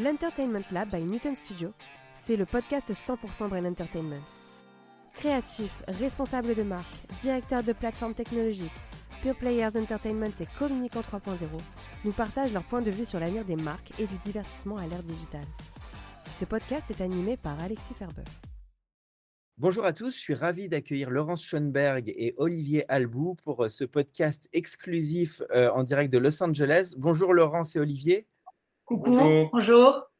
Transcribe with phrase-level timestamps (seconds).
[0.00, 1.72] L'Entertainment Lab by Newton Studio,
[2.14, 4.22] c'est le podcast 100% Brain Entertainment.
[5.14, 8.70] Créatifs, responsables de marque, directeurs de plateformes technologiques,
[9.22, 11.38] Pure Players Entertainment et Communicant 3.0
[12.04, 15.02] nous partagent leur point de vue sur l'avenir des marques et du divertissement à l'ère
[15.02, 15.46] digitale.
[16.36, 18.22] Ce podcast est animé par Alexis Ferber.
[19.56, 23.82] Bonjour à tous, je suis ravi d'accueillir Laurence Schoenberg et Olivier Albou pour euh, ce
[23.82, 26.94] podcast exclusif euh, en direct de Los Angeles.
[26.96, 28.28] Bonjour Laurence et Olivier.
[28.88, 29.18] Coucou,
[29.52, 30.10] bonjour.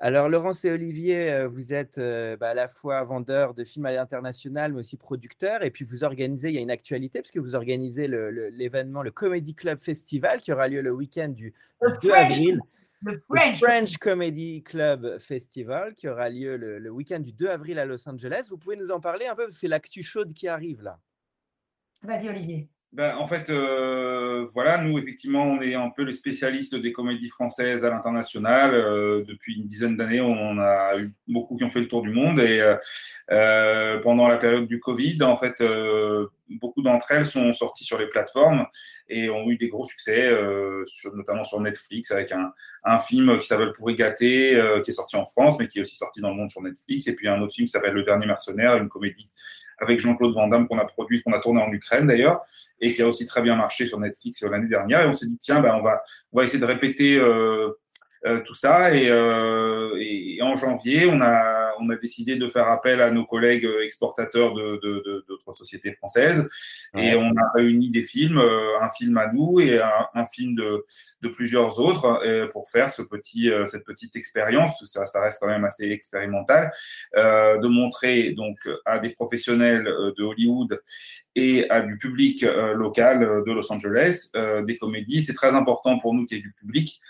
[0.00, 3.86] Alors Laurence et Olivier, euh, vous êtes euh, bah, à la fois vendeurs de films
[3.86, 7.30] à l'international, mais aussi producteurs, et puis vous organisez, il y a une actualité, parce
[7.30, 11.28] que vous organisez le- le- l'événement, le, Comedy Club Festival, qui aura lieu le week-end
[11.28, 11.52] du
[11.82, 12.60] Le 2 French- avril.
[13.02, 13.58] Le French.
[13.60, 18.08] French Comedy Club Festival, qui aura lieu le, le week-end du 2 avril à Los
[18.08, 18.48] Angeles.
[18.50, 20.98] Vous pouvez nous en parler un peu, parce que c'est l'actu chaude qui arrive là.
[22.02, 22.68] Vas-y, Olivier.
[22.92, 27.28] Ben, en fait, euh, voilà, nous, effectivement, on est un peu les spécialistes des comédies
[27.28, 28.74] françaises à l'international.
[28.74, 32.10] Euh, depuis une dizaine d'années, on a eu beaucoup qui ont fait le tour du
[32.10, 32.40] monde.
[32.40, 32.74] Et euh,
[33.30, 37.96] euh, pendant la période du Covid, en fait, euh, beaucoup d'entre elles sont sorties sur
[37.96, 38.66] les plateformes
[39.08, 42.52] et ont eu des gros succès, euh, notamment sur Netflix, avec un,
[42.82, 45.82] un film qui s'appelle Pourri gâté, euh, qui est sorti en France, mais qui est
[45.82, 47.06] aussi sorti dans le monde sur Netflix.
[47.06, 49.30] Et puis un autre film qui s'appelle Le Dernier Mercenaire, une comédie
[49.80, 52.42] avec Jean-Claude Van Damme qu'on a produite, qu'on a tourné en Ukraine d'ailleurs,
[52.80, 55.02] et qui a aussi très bien marché sur Netflix l'année dernière.
[55.02, 57.70] Et on s'est dit, tiens, ben, on, va, essayer de répéter euh,
[58.26, 58.88] euh, tout ça.
[58.88, 63.66] Euh, et en janvier, on a, on a décidé de faire appel à nos collègues
[63.66, 66.48] euh, exportateurs de, de, de, d'autres sociétés françaises.
[66.96, 70.54] Et on a réuni des films, euh, un film à nous et un, un film
[70.54, 70.84] de,
[71.34, 74.84] plusieurs autres euh, pour faire ce petit, cette petite expérience.
[74.84, 76.72] Ça, ça reste quand même assez expérimental.
[77.16, 80.80] Euh, de montrer donc à des professionnels de Hollywood
[81.34, 82.42] et à du public
[82.74, 85.22] local de Los Angeles euh, des comédies.
[85.22, 87.00] C'est très important pour nous qu'il y ait du public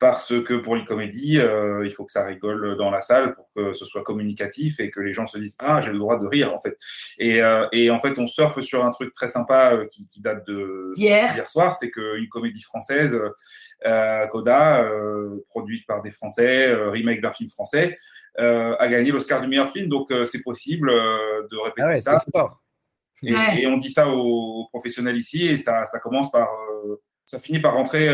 [0.00, 3.50] parce que pour une comédie, euh, il faut que ça rigole dans la salle pour
[3.56, 6.26] que ce soit communicatif et que les gens se disent ah j'ai le droit de
[6.26, 6.78] rire en fait.
[7.18, 10.20] Et, euh, et en fait on surfe sur un truc très sympa euh, qui, qui
[10.20, 11.32] date de D'hier.
[11.32, 13.18] d'hier soir, c'est qu'une comédie française,
[13.86, 17.96] euh, Coda, euh, produite par des Français, euh, remake d'un film français,
[18.38, 19.88] euh, a gagné l'Oscar du meilleur film.
[19.88, 22.24] Donc euh, c'est possible euh, de répéter Ah ouais, ça.
[23.24, 23.62] Et, Ouais.
[23.62, 26.48] et on dit ça aux, professionnels ici et ça, ça commence par,
[26.86, 28.08] euh, ça finit par rentrer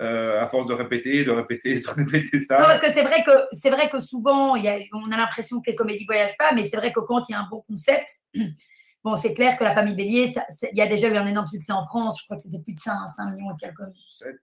[0.00, 2.56] euh, à force de répéter, de répéter, de répéter Non, ça.
[2.56, 5.60] parce que c'est vrai que c'est vrai que souvent, il y a, on a l'impression
[5.60, 7.62] que les comédies voyagent pas, mais c'est vrai que quand il y a un bon
[7.68, 8.08] concept,
[9.04, 10.32] bon, c'est clair que la famille Bélier,
[10.72, 12.18] il y a déjà eu un énorme succès en France.
[12.20, 13.80] Je crois que c'était plus de 5, 5 millions et quelques.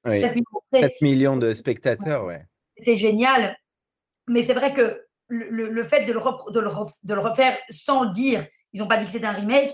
[0.06, 0.90] Oui, 7 millions d'entrées.
[0.90, 2.44] 7 millions de spectateurs, ouais.
[2.78, 3.58] C'était génial.
[4.28, 7.58] Mais c'est vrai que le, fait de le, repro- de, le ref- de le refaire
[7.70, 9.74] sans le dire, ils n'ont pas dit que c'était un remake,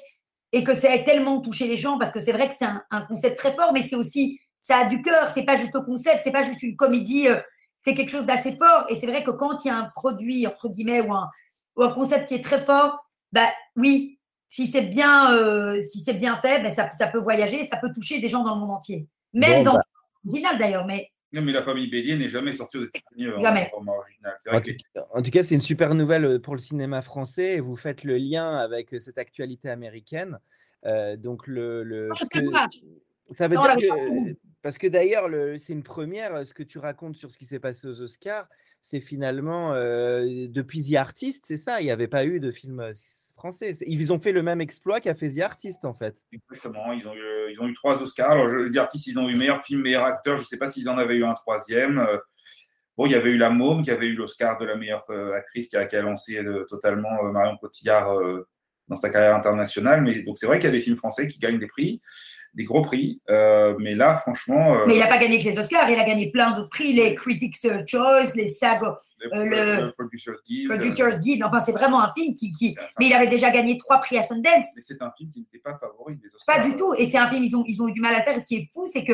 [0.51, 2.83] et que ça a tellement touché les gens, parce que c'est vrai que c'est un,
[2.91, 5.81] un concept très fort, mais c'est aussi, ça a du cœur, c'est pas juste un
[5.83, 7.37] concept, c'est pas juste une comédie, euh,
[7.83, 8.85] c'est quelque chose d'assez fort.
[8.87, 11.29] Et c'est vrai que quand il y a un produit, entre guillemets, ou un,
[11.75, 16.13] ou un concept qui est très fort, bah oui, si c'est bien, euh, si c'est
[16.13, 18.71] bien fait, bah, ça, ça peut voyager, ça peut toucher des gens dans le monde
[18.71, 19.05] entier.
[19.33, 19.83] Même Bon, dans bah.
[20.23, 23.69] l'original d'ailleurs, mais Non, mais la famille Bélier n'est jamais sortie aux États-Unis euh, en
[23.69, 24.33] format original.
[24.49, 27.75] En que tout, en tout cas, c'est une super nouvelle pour le cinéma français vous
[27.75, 30.39] faites le lien avec cette actualité américaine.
[30.85, 34.87] Euh, donc, le, le- Non, parce c'est que- ça veut Non, dire que, parce que
[34.87, 37.85] d'ailleurs, le- c'est une première, euh, ce que tu racontes sur ce qui s'est passé
[37.87, 38.47] aux Oscars,
[38.81, 42.79] c'est finalement euh, depuis The Artist, c'est ça, il n'y avait pas eu de film
[42.79, 42.93] euh,
[43.35, 43.73] français.
[43.85, 46.23] Ils ont fait le même exploit qu'a fait The Artist, en fait.
[46.31, 47.13] Exactement, ils ont,
[47.67, 48.31] eu, trois Oscars.
[48.31, 50.37] Alors, je dire, artistes, ils ont eu meilleur film, meilleur acteur.
[50.37, 52.05] Je ne sais pas s'ils en avaient eu un troisième.
[52.97, 55.05] Bon, il y avait eu La Môme, qui avait eu l'Oscar de la meilleure
[55.35, 58.17] actrice, qui a, qui lancé totalement Marion Cotillard
[58.87, 60.01] dans sa carrière internationale.
[60.01, 62.01] Mais donc, c'est vrai qu'il y a des films français qui gagnent des prix,
[62.53, 63.21] des gros prix.
[63.29, 66.03] Euh, mais là, franchement, euh, Mais il n'a pas gagné que les Oscars, il a
[66.05, 67.57] gagné plein d'autres prix, les Critics'
[67.87, 69.45] Choice, les SAG, le, euh,
[69.77, 71.43] le- le Producers Guild, Producers Guild.
[71.45, 72.75] Enfin, c'est vraiment un film qui.
[72.99, 74.67] Mais il avait déjà gagné trois prix à Sundance.
[74.75, 76.55] mais c'est un film qui n'était pas favori des Oscars.
[76.57, 76.93] Pas du tout.
[76.97, 78.35] Et c'est un film, ils ont, ils ont eu du mal à le faire.
[78.35, 79.13] Et ce qui est fou, c'est que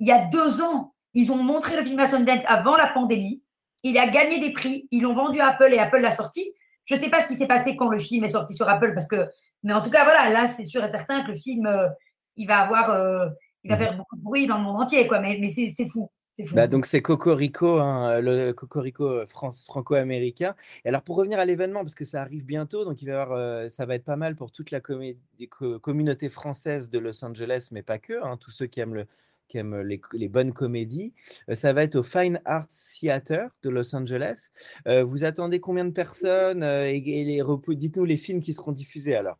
[0.00, 3.42] il y a deux ans, ils ont montré le film à Sundance avant la pandémie.
[3.84, 4.88] Il a gagné des prix.
[4.90, 6.52] Ils l'ont vendu à Apple et Apple l'a sorti.
[6.86, 8.94] Je ne sais pas ce qui s'est passé quand le film est sorti sur Apple,
[8.94, 9.26] parce que.
[9.62, 11.88] Mais en tout cas, voilà, là, c'est sûr et certain que le film, euh,
[12.36, 12.90] il va avoir.
[12.90, 13.28] euh,
[13.64, 13.82] il va Mhm.
[13.82, 15.20] faire beaucoup de bruit dans le monde entier, quoi.
[15.20, 16.10] Mais, mais c'est fou.
[16.52, 20.54] Bah, donc c'est Cocorico, hein, le Cocorico France, franco-américain.
[20.84, 23.14] Et alors pour revenir à l'événement, parce que ça arrive bientôt, donc il va y
[23.14, 27.68] avoir, euh, ça va être pas mal pour toute la communauté française de Los Angeles,
[27.72, 29.06] mais pas que, hein, tous ceux qui aiment, le,
[29.48, 31.12] qui aiment les, les bonnes comédies.
[31.48, 34.50] Euh, ça va être au Fine Arts Theater de Los Angeles.
[34.88, 38.54] Euh, vous attendez combien de personnes euh, et, et les repos- dites-nous les films qui
[38.54, 39.38] seront diffusés alors.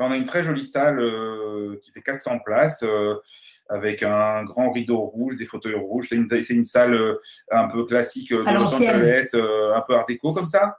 [0.00, 3.14] On a une très jolie salle euh, qui fait 400 places euh,
[3.68, 6.08] avec un grand rideau rouge, des fauteuils rouges.
[6.08, 7.14] C'est une, salle euh,
[7.52, 8.74] un peu classique euh, de Los.
[8.74, 10.78] Angeles, euh, un peu art déco comme ça,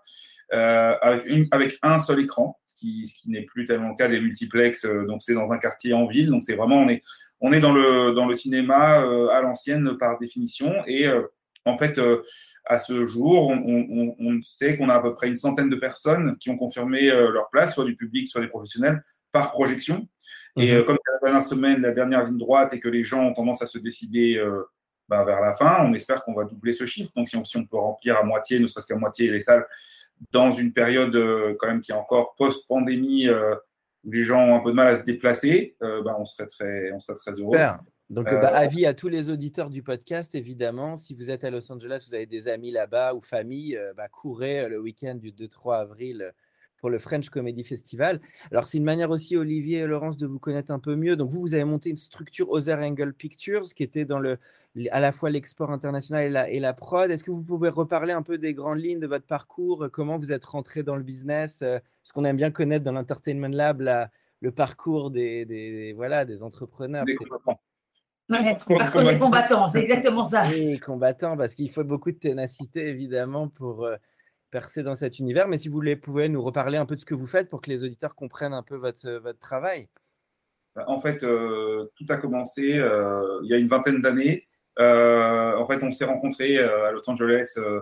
[0.53, 4.09] euh, avec, une- avec un seul écran, ce qui, qui n'est plus tellement le cas
[4.09, 4.83] des multiplex.
[4.83, 6.29] euh, donc c'est dans un quartier en ville.
[6.29, 7.01] Donc c'est vraiment, on est,
[7.41, 10.73] on est dans, le, dans le cinéma euh, à l'ancienne par définition.
[10.87, 11.23] Et euh,
[11.65, 12.21] en fait, euh,
[12.65, 15.75] à ce jour, on, on- on sait qu'on a à peu près une centaine de
[15.75, 20.07] personnes qui ont confirmé leur place, soit du public, soit des professionnels, par projection.
[20.57, 23.33] Et euh, comme la dernière semaine, la dernière ligne droite, et que les gens ont
[23.33, 24.41] tendance à se décider
[25.09, 27.11] bah, vers la fin, on espère qu'on va doubler ce chiffre.
[27.15, 29.65] Donc si on, si on peut remplir à moitié, ne serait-ce qu'à moitié les salles,
[30.31, 33.53] dans une période euh, quand même qui est encore post-pandémie, euh,
[34.05, 36.47] où les gens ont un peu de mal à se déplacer, euh, bah, on, serait
[36.47, 37.53] très, on serait très heureux.
[37.53, 37.79] Super.
[38.09, 40.95] Donc, Euh, bah, avis à tous les auditeurs du podcast, évidemment.
[40.95, 44.07] Si vous êtes à Los Angeles, vous avez des amis là-bas ou famille, euh, bah,
[44.09, 46.31] courez euh, le week-end du 2-3 avril euh,
[46.77, 48.21] pour le French Comedy Festival.
[48.51, 51.15] Alors, c'est une manière aussi, Olivier et Laurence, de vous connaître un peu mieux.
[51.15, 54.37] Donc, vous, vous avez monté une structure Other Angle Pictures qui était dans le,
[54.91, 57.09] à la fois l'export international et la, et la prod.
[57.09, 60.19] Est-ce que vous pouvez reparler un peu des grandes lignes de votre parcours, euh, comment
[60.19, 63.81] vous êtes rentré dans le business euh, Parce qu'on aime bien connaître dans l'Entertainment Lab
[63.81, 64.11] la-
[64.41, 67.03] le parcours des, des- voilà, des entrepreneurs.
[67.03, 67.59] Des combattants.
[68.29, 70.43] Ouais, Pour- Par contre, des combattants, c'est exactement ça.
[70.47, 73.95] Oui, combattant, parce qu'il faut beaucoup de ténacité, évidemment, pour euh,
[74.51, 75.47] percer dans cet univers.
[75.47, 77.61] Mais si vous voulez, pouvez nous reparler un peu de ce que vous faites pour
[77.61, 79.89] que les auditeurs comprennent un peu votre, votre travail.
[80.87, 84.45] En fait, euh, tout a commencé euh, il y a une vingtaine d'années.
[84.79, 87.81] Euh, en fait, on s'est rencontrés euh, à Los Angeles euh,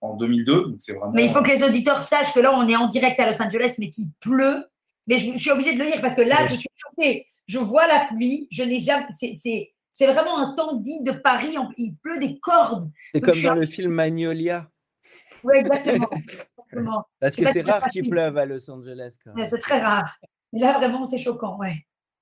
[0.00, 0.62] en 2002.
[0.64, 1.12] Donc c'est vraiment.
[1.12, 3.40] Mais il faut que les auditeurs sachent que là, on est en direct à Los
[3.42, 4.64] Angeles, mais qu'il pleut.
[5.06, 6.48] Mais je, je suis obligée de le dire parce que là, Oui.
[6.50, 7.26] je suis choquée.
[7.46, 8.48] Je vois la pluie.
[8.50, 9.06] Je n'ai jamais.
[9.18, 11.58] c'est- C'est c'est vraiment un temps digne de Paris.
[11.58, 12.90] en- Il pleut des cordes.
[13.12, 14.68] C'est Donc, comme dans le film Magnolia,
[15.44, 16.08] Oui, exactement.
[16.12, 17.04] exactement.
[17.20, 19.16] parce que c'est rare qu'il pleuve à Los Angeles.
[19.22, 19.50] Quand Mais même.
[19.50, 20.16] C'est très rare.
[20.52, 21.58] Mais là, vraiment, c'est choquant.
[21.58, 21.74] Ouais.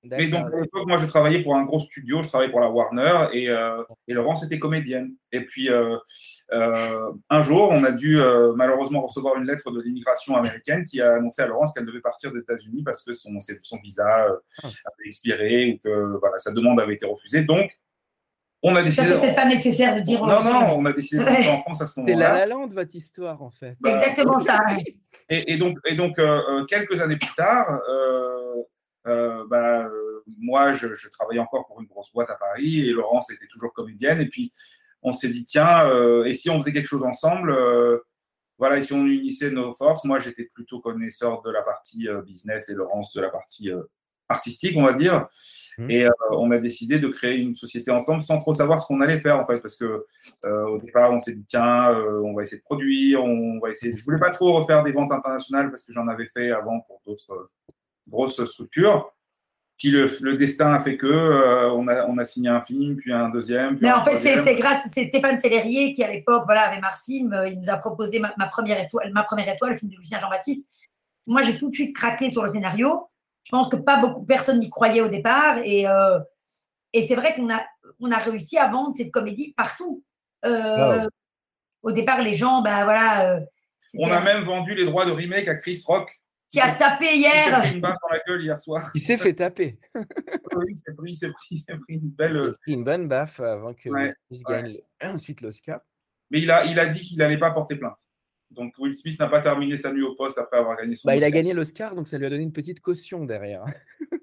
[0.03, 2.69] Mais donc, à l'époque, moi, je travaillais pour un gros studio, je travaillais pour la
[2.69, 5.13] Warner, et, euh, et Laurence était comédienne.
[5.31, 5.95] Et puis, euh,
[6.53, 11.01] euh, un jour, on a dû euh, malheureusement recevoir une lettre de l'immigration américaine qui
[11.01, 13.29] a annoncé à Laurence qu'elle devait partir des États-Unis parce que son,
[13.61, 14.67] son visa euh, Ah.
[14.67, 17.43] avait expiré ou que voilà, sa demande avait été refusée.
[17.43, 17.69] Donc,
[18.63, 19.07] on a Ça, décidé.
[19.07, 20.23] c'est peut-être pas nécessaire de dire.
[20.25, 22.37] Non, non, on a décidé de rentrer en France à ce C'est la moment-là.
[22.37, 23.75] la land, votre histoire, en fait.
[23.83, 24.57] C'est exactement ça.
[24.69, 24.83] ouais.
[25.29, 28.61] Et, et donc, et donc euh, quelques années plus tard, euh,
[29.07, 32.91] euh, bah, euh, moi, je, je travaillais encore pour une grosse boîte à Paris et
[32.91, 34.21] Laurence était toujours comédienne.
[34.21, 34.51] Et puis,
[35.03, 37.99] on s'est dit, tiens, euh, et si on faisait quelque chose ensemble euh,
[38.57, 40.05] Voilà, et si on unissait nos forces?
[40.05, 43.71] Moi, j'étais plutôt connaisseur de la partie euh, business et Laurence de la partie
[44.29, 45.27] artistique, on va dire.
[45.77, 45.91] Mhm.
[45.91, 49.19] Et on a décidé de créer une société ensemble sans trop savoir ce qu'on allait
[49.19, 50.05] faire, en fait, parce que
[50.43, 51.89] au départ, on s'est dit, tiens,
[52.23, 53.95] on va essayer de produire, on va essayer.
[53.95, 57.01] Je voulais pas trop refaire des ventes internationales parce que j'en avais fait avant pour
[57.05, 57.49] d'autres
[58.11, 59.11] grosses structures.
[59.77, 62.97] Puis le, le destin a fait que euh, on, a, on a signé un film,
[62.97, 63.77] puis un deuxième.
[63.77, 66.79] Puis Mais un en fait, c'est grâce, c'est Stéphane Sellerier qui, à l'époque, voilà, avait
[66.79, 69.91] Marcim, euh, il nous a proposé ma, ma première étoile, ma première étoile, le film
[69.91, 70.67] de Lucien Jean-Baptiste.
[71.25, 73.07] Moi, j'ai tout de suite craqué sur le scénario.
[73.43, 75.57] Je pense que pas beaucoup, personne n'y croyait au départ.
[75.63, 76.19] Et, euh,
[76.93, 77.61] et c'est vrai qu'on a,
[77.99, 80.03] on a réussi à vendre cette comédie partout.
[80.45, 81.01] Euh,
[81.83, 81.89] Wow.
[81.89, 83.39] Au départ, les gens, ben voilà.
[83.97, 86.11] On a même vendu les droits de remake à Chris Rock.
[86.51, 87.59] Qui a tapé qui s'est hier.
[87.59, 88.91] pris une baffe dans la gueule hier soir.
[88.93, 89.79] Il s'est fait taper.
[90.53, 92.33] Oui, il s'est pris, il s'est pris, il s'est pris une Il belle.
[92.33, 95.79] s'est pris une bonne baffe avant que Ouais, Will Smith gagne le- ensuite l'Oscar.
[96.29, 97.97] Mais il a, il a dit qu'il n'allait pas porter plainte.
[98.49, 101.15] Donc Will Smith n'a pas terminé sa nuit au poste après avoir gagné son Bah,
[101.15, 101.31] il a Oscar.
[101.41, 103.63] gagné l'Oscar, donc ça lui a donné une petite caution derrière.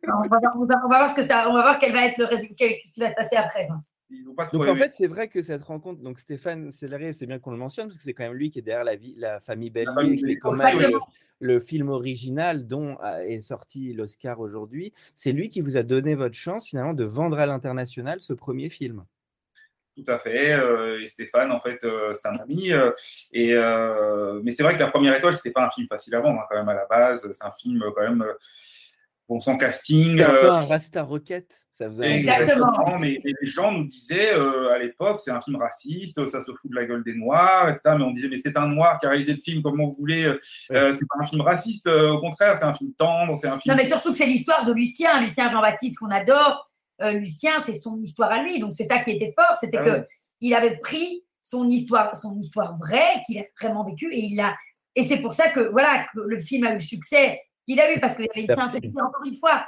[0.07, 2.05] on, va, on va- on va voir ce que ça, on va voir quel va
[2.07, 3.67] être le résultat, ce qui va se passer après.
[4.11, 7.13] Ils ont pas trop Donc en fait, c'est vrai que cette rencontre, donc Stéphane Sellerier,
[7.13, 8.97] c'est bien qu'on le mentionne parce que c'est quand même lui qui est derrière la,
[8.97, 11.07] vie, la famille Bellier, famille qui est quand même le, Exactement.
[11.41, 14.95] le film original dont a- est sorti l'Oscar aujourd'hui.
[15.15, 18.71] C'est lui qui vous a donné votre chance finalement de vendre à l'international ce premier
[18.71, 19.05] film.
[19.95, 20.53] Tout à fait.
[20.55, 22.73] euh, et Stéphane, en fait, euh, c'est un ami.
[22.73, 22.93] euh,
[23.33, 26.21] et, euh, mais c'est vrai que la première étoile, c'était pas un film facile à
[26.21, 27.31] vendre hein, quand même à la base.
[27.31, 28.25] C'est un film euh, quand même
[29.29, 30.19] bon sans casting.
[30.19, 31.69] C'est un peu euh, un Rasta Rocket.
[31.71, 32.73] Ça vous a Exactement.
[32.99, 36.51] Mais, mais les gens nous disaient euh, à l'époque, c'est un film raciste, ça se
[36.53, 37.95] fout de la gueule des Noirs, etc.
[37.97, 40.25] Mais on disait, mais c'est un Noir qui a réalisé le film, comment vous voulez
[40.25, 43.59] euh, C'est pas un film raciste, euh, au contraire, c'est un film tendre, c'est un
[43.59, 43.73] film.
[43.73, 46.65] Non, mais surtout que c'est l'histoire de Lucien, Lucien Jean-Baptiste qu'on adore.
[47.01, 48.59] Lucien, c'est son histoire à lui.
[48.59, 50.07] Donc c'est ça qui était fort, c'était ah que
[50.41, 54.57] il avait pris son histoire, son histoire vraie qu'il a vraiment vécue et il a.
[54.97, 57.95] Et c'est pour ça que voilà que le film a eu le succès qu'il a
[57.95, 59.01] eu parce qu'il y avait une sincérité.
[59.01, 59.67] Encore une fois,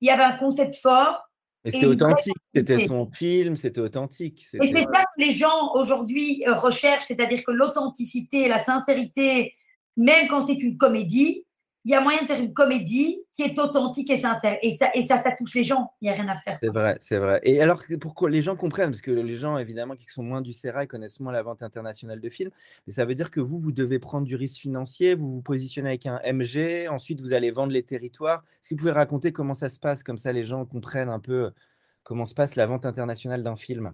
[0.00, 1.22] il y avait un concept fort.
[1.64, 4.46] Et c'était authentique, c'était son film, c'était authentique.
[4.54, 9.54] Et c'est ça que les gens aujourd'hui euh, recherchent, c'est-à-dire que l'authenticité, la sincérité,
[9.96, 11.45] même quand c'est une comédie,
[11.86, 14.58] il y a moyen de faire une comédie qui est authentique et sincère.
[14.60, 15.92] Et ça, et ça, touche les gens.
[16.00, 16.58] Il n'y a rien à faire.
[16.60, 17.38] C'est vrai, c'est vrai.
[17.44, 20.40] Et alors, pour que les gens comprennent, parce que les gens, évidemment, qui sont moins
[20.40, 22.50] du Sérail connaissent moins la vente internationale de films,
[22.88, 25.90] mais ça veut dire que vous, vous devez prendre du risque financier, vous vous positionnez
[25.90, 28.42] avec un MG, ensuite vous allez vendre les territoires.
[28.60, 31.20] Est-ce que vous pouvez raconter comment ça se passe Comme ça, les gens comprennent un
[31.20, 31.52] peu
[32.02, 33.92] comment se passe la vente internationale d'un film?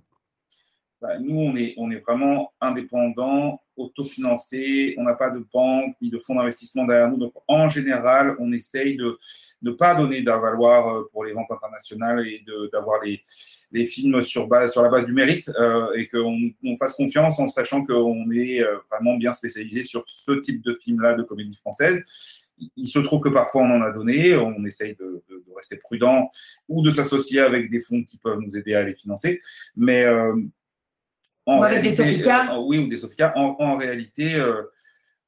[1.03, 6.11] Bah, nous, on est, on est vraiment indépendant, autofinancé, on n'a pas de banque ni
[6.11, 7.17] de fonds d'investissement derrière nous.
[7.17, 9.19] Donc, en général, on essaye de
[9.63, 13.21] ne pas donner d'avaloir euh, pour les ventes internationales et d'avoir les,
[13.73, 17.41] les, films sur, base, sur la base du mérite euh, et qu'on on fasse confiance
[17.41, 21.57] en sachant qu'on est euh, vraiment bien spécialisé sur ce type de film-là de comédie
[21.57, 22.01] française.
[22.77, 25.25] Il se trouve que parfois on en a donné, on essaye de,
[25.57, 26.31] rester prudent
[26.69, 29.41] ou de s'associer avec des fonds qui peuvent nous aider à les financer.
[29.75, 30.05] Mais
[31.47, 32.55] en ou avec des Sofica.
[32.55, 33.33] Euh, oui, ou des Sofica.
[33.37, 34.63] En, réalité, euh,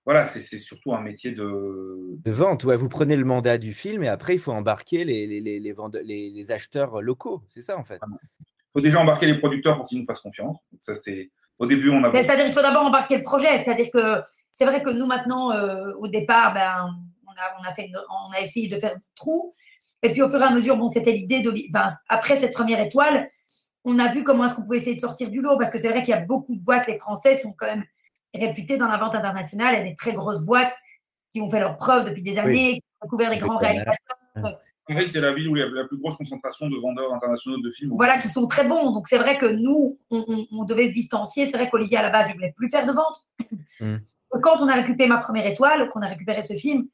[0.04, 2.16] voilà, c'est surtout un métier de...
[2.25, 2.76] De vente, ouais.
[2.76, 6.30] Vous prenez le mandat du film et après, il faut embarquer les, les, les, les,
[6.30, 7.42] les acheteurs locaux.
[7.49, 8.00] C'est ça, en fait.
[8.04, 10.59] Il faut déjà embarquer les producteurs pour qu'ils nous fassent confiance.
[10.80, 11.30] Ça, c'est...
[11.59, 12.11] Au début, on a...
[12.12, 13.62] C'est-à-dire qu'il faut d'abord embarquer le projet.
[13.64, 16.94] C'est-à-dire que c'est vrai que nous, maintenant, euh, au départ, ben,
[17.26, 17.90] on, a, on, a fait,
[18.28, 19.54] on a essayé de faire du trou.
[20.02, 21.52] Et puis, au fur et à mesure, bon, c'était l'idée de...
[22.09, 23.28] après cette première étoile,
[23.85, 25.88] on a vu comment est-ce qu'on pouvait essayer de sortir du lot, parce que c'est
[25.88, 27.85] vrai qu'il y a beaucoup de boîtes, les Français sont quand même
[28.35, 30.76] réputés dans la vente internationale, il y a des très grosses boîtes
[31.33, 34.59] qui ont fait leurs preuves depuis des années, qui ont couvert des grands réalisateurs.
[34.87, 37.59] Paris, c'est la ville où il y a la plus grosse concentration de vendeurs internationaux
[37.59, 37.93] de films.
[37.97, 38.93] Voilà, qui sont très bons.
[38.93, 41.47] Donc, c'est vrai que nous, on, devait se distancier.
[41.47, 43.25] C'est vrai qu'Olivier, à la base, il ne voulait plus faire de vente.
[43.81, 43.97] Mm.
[44.43, 46.87] Quand on a récupéré ma première étoile, qu'on a récupéré ce film,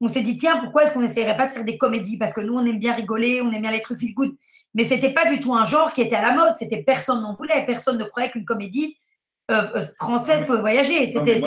[0.00, 2.16] on s'est dit, tiens, pourquoi est-ce qu'on n'essayerait pas de faire des comédies?
[2.16, 4.34] Parce que nous, on aime bien rigoler, on aime bien les trucs feel good.
[4.74, 6.54] Mais c'était pas du tout un genre qui était à la mode.
[6.54, 7.64] C'était personne n'en voulait.
[7.66, 8.96] Personne ne croyait qu'une comédie
[9.50, 11.06] euh, euh, française pouvait voyager.
[11.08, 11.40] C'était,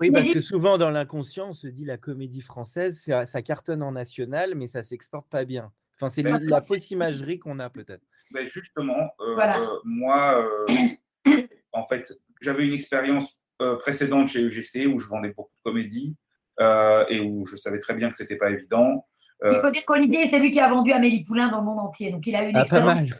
[0.00, 3.92] oui, parce que souvent dans l'inconscient, on se dit la comédie française, ça, cartonne en
[3.92, 5.70] national, mais ça s'exporte pas bien.
[5.96, 8.02] Enfin, c'est ben, la fausse imagerie qu'on a peut-être.
[8.32, 9.36] Ben justement, euh,
[9.84, 10.44] moi,
[11.72, 13.40] en fait, j'avais une expérience
[13.80, 16.16] précédente chez UGC où je vendais beaucoup de comédies
[16.58, 19.06] et où je savais très bien que c'était pas évident.
[19.44, 22.10] Il faut dire qu'Olivier, c'est lui qui a vendu Amélie Poulain dans le monde entier.
[22.10, 23.10] Donc, il a eu une ah, expérience.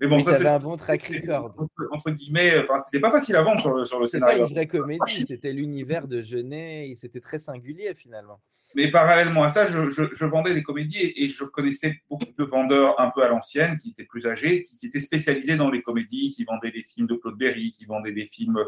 [0.00, 1.54] Mais bon, ça, c'est un bon track record.
[1.90, 4.48] Entre, guillemets, enfin, c'était pas facile à vendre sur, sur le scénario.
[4.48, 8.40] C'était une vraie comédie, c'était l'univers de Genet, c'était très singulier finalement.
[8.74, 12.98] Mais parallèlement à ça, je, je, vendais des comédies et, je connaissais beaucoup de vendeurs
[13.00, 16.44] un peu à l'ancienne, qui étaient plus âgés, qui, étaient spécialisés dans les comédies, qui
[16.44, 18.58] vendaient des films de Claude Berry, qui vendaient des films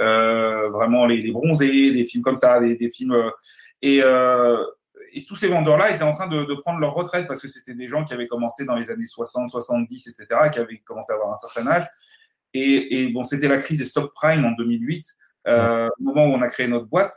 [0.00, 3.12] euh, vraiment les, les, bronzés, des films comme ça, des, des films.
[3.12, 3.30] Euh,
[3.82, 4.64] et, euh,
[5.12, 7.88] et tous ces vendeurs-là étaient en train de, prendre leur retraite parce que c'était des
[7.88, 11.32] gens qui avaient commencé dans les années 60, 70, etc., qui avaient commencé à avoir
[11.32, 11.86] un certain âge.
[12.54, 15.06] Et, bon, c'était la crise des subprimes en 2008,
[15.48, 17.12] euh, au moment où on a créé notre boîte.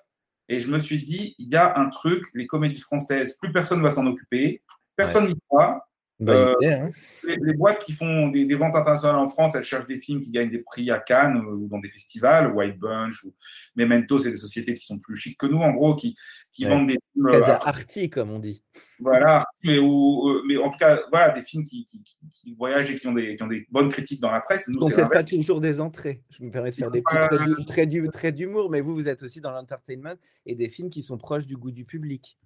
[0.48, 3.80] Et je me suis dit, il y a un truc, les comédies françaises, plus personne
[3.80, 4.62] ne va s'en occuper,
[4.96, 5.85] personne n'y croit.
[6.22, 6.90] Euh, hein.
[7.28, 10.50] les, boîtes qui font des, ventes internationales en France, elles cherchent des films qui gagnent
[10.50, 13.34] des prix à Cannes ou dans des festivals, White Bunch ou
[13.76, 16.16] Memento, c'est des sociétés qui sont plus chics que nous, en gros, qui,
[16.54, 17.28] qui vendent des films.
[17.28, 18.64] Euh, arty, comme on dit.
[19.00, 19.78] Voilà, mais,
[20.48, 23.44] mais en tout cas, voilà, des films qui, qui, voyagent et qui ont, des, qui
[23.44, 24.70] ont des bonnes critiques dans la presse.
[24.70, 26.24] Nous, peut-être pas toujours des entrées.
[26.30, 29.42] Je me permets de faire des petits traits, traits d'humour, mais vous, vous êtes aussi
[29.42, 32.38] dans l'entertainment et des films qui sont proches du goût du public.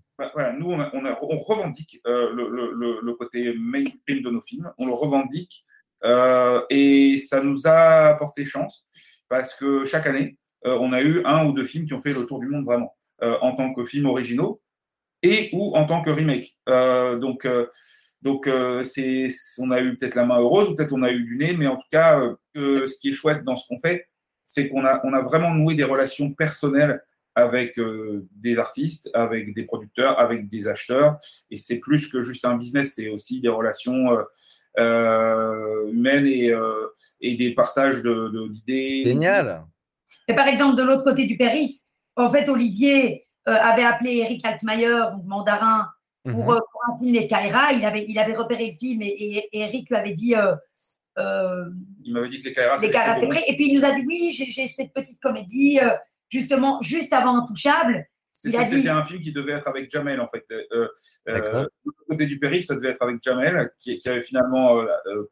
[0.58, 5.66] Nous, on, revendique euh, le, le, côté mainstream de nos films, on le revendique,
[6.04, 8.86] euh, et ça nous a apporté chance,
[9.30, 12.14] parce que chaque année, euh, on a eu un ou deux films qui ont fait
[12.14, 14.62] le tour du monde vraiment, en tant que films originaux,
[15.24, 16.58] et ou en tant que remake.
[16.68, 17.48] donc,
[18.22, 18.50] donc
[18.84, 19.28] c'est,
[19.60, 21.68] on a eu peut-être la main heureuse, ou peut-être on a eu du nez, mais
[21.68, 22.22] en tout cas,
[22.56, 24.08] ce qui est chouette dans ce qu'on fait,
[24.46, 27.02] c'est qu'on a, on a vraiment noué des relations personnelles
[27.40, 31.20] avec euh, des artistes, avec des producteurs, avec des acheteurs.
[31.50, 34.24] Et c'est plus que juste un business, c'est aussi des relations euh,
[34.78, 36.54] euh, humaines et,
[37.22, 39.04] et, des partages d'idées.
[39.04, 39.64] De, Génial.
[40.28, 41.80] Et par exemple, de l'autre côté du périph',
[42.16, 45.90] en fait, Olivier avait appelé Eric Altmaier, mandarin,
[46.24, 47.74] pour, mm un film Les Kaira.
[47.74, 50.34] Il avait, il avait repéré le film et, Eric lui avait dit.
[51.18, 53.44] il m'avait dit que les Kaira, c'était prêt.
[53.48, 55.80] Et puis il nous a dit oui, j'ai cette petite comédie
[56.30, 58.08] justement juste avant Intouchable.
[58.40, 60.46] C'était un film qui devait être avec Jamel, en fait.
[60.52, 60.88] Euh,
[61.28, 61.68] euh,
[62.08, 64.82] côté du périph', ça devait être avec Jamel, qui, avait finalement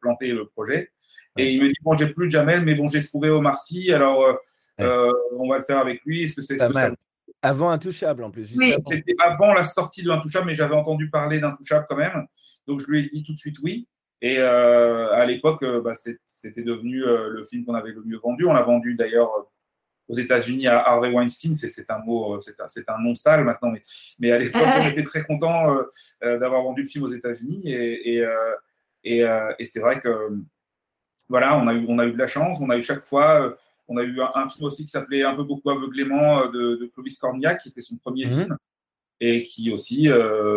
[0.02, 0.92] planté le projet.
[1.38, 4.38] Et il me dit Bon, j'ai plus Jamel, mais bon, j'ai trouvé Omar Sy, alors
[4.78, 6.24] on va le faire avec lui.
[6.24, 6.60] Est-ce que c'est
[7.40, 8.46] Avant Intouchable, en plus.
[8.46, 12.26] C'était avant la sortie de Intouchable, mais j'avais entendu parler d'Intouchable quand même.
[12.66, 13.88] Donc, je lui ai dit tout de suite oui.
[14.20, 15.94] Et à l'époque, bah,
[16.26, 18.44] c'était devenu le film qu'on avait le mieux vendu.
[18.44, 19.30] On l'a vendu d'ailleurs
[20.08, 23.70] aux États-Unis à Harvey Weinstein, c'est un mot, euh, c'est un, un, nom sale maintenant,
[23.70, 23.82] mais,
[24.18, 25.82] mais à l'époque, on était très content euh,
[26.24, 28.26] euh, d'avoir vendu le film aux États-Unis et, et,
[29.04, 29.24] et,
[29.58, 30.30] et c'est vrai que
[31.28, 33.54] voilà, on a, eu, on a eu de la chance, on a eu chaque fois,
[33.86, 37.18] on a eu un, film aussi qui s'appelait Un peu beaucoup aveuglément de, de, Clovis
[37.18, 38.32] Cornillac, qui était son premier mhm.
[38.34, 38.56] film
[39.20, 40.08] et qui aussi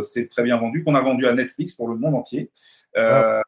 [0.03, 2.49] s'est très bien vendu, qu'on a vendu à Netflix pour le monde entier.
[2.95, 3.43] voilà,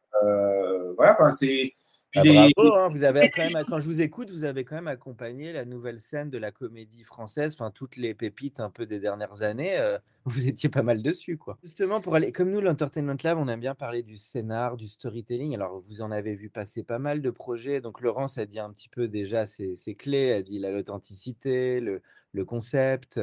[1.12, 1.72] enfin c'est
[2.14, 4.88] ah, bravo, hein, vous avez quand même, quand je vous écoute, vous avez quand même
[4.88, 9.00] accompagné la nouvelle scène de la comédie française, enfin toutes les pépites un peu des
[9.00, 9.76] dernières années.
[9.78, 11.58] Euh, vous étiez pas mal dessus, quoi.
[11.62, 15.54] Justement, pour aller, comme nous, l'Entertainment Lab, on aime bien parler du scénar, du storytelling.
[15.54, 17.80] Alors, vous en avez vu passer pas mal de projets.
[17.80, 20.28] Donc, Laurence a dit un petit peu déjà ses, clés.
[20.28, 22.00] Elle dit l'authenticité, le,
[22.32, 23.20] le, concept.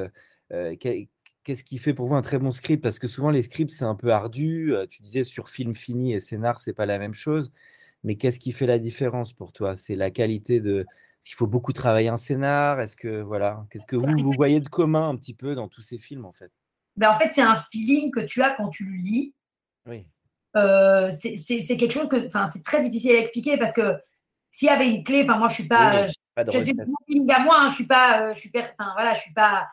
[0.51, 0.75] Euh,
[1.43, 2.83] qu'est-ce qui fait pour vous un très bon script?
[2.83, 4.75] Parce que souvent, les scripts, c'est un peu ardu.
[4.75, 7.51] Euh, tu disais sur film fini et scénar, c'est pas la même chose.
[8.03, 9.75] Mais qu'est-ce qui fait la différence pour toi?
[9.75, 10.81] C'est la qualité de.
[10.81, 12.81] Est-ce qu'il faut beaucoup travailler un scénar?
[12.81, 15.81] Est-ce que voilà, qu'est-ce que vous, vous voyez de commun un petit peu dans tous
[15.81, 16.51] ces films en fait?
[16.95, 19.33] Ben, En fait, c'est un feeling que tu as quand tu le lis.
[19.85, 20.07] Oui.
[20.57, 23.97] Euh, c'est quelque chose que, enfin, c'est très difficile à expliquer parce que
[24.49, 26.13] s'il y avait une clé, enfin, moi, je suis pas, je,
[26.51, 29.13] je suis mon feeling à moi, hein, je suis pas, euh, je suis, enfin, voilà,
[29.13, 29.67] je suis pas.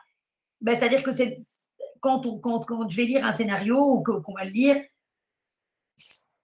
[0.61, 1.35] Ben, C'est-à-dire que c'est
[1.99, 4.81] quand, on, quand, quand, je vais lire un scénario ou qu'on va le lire,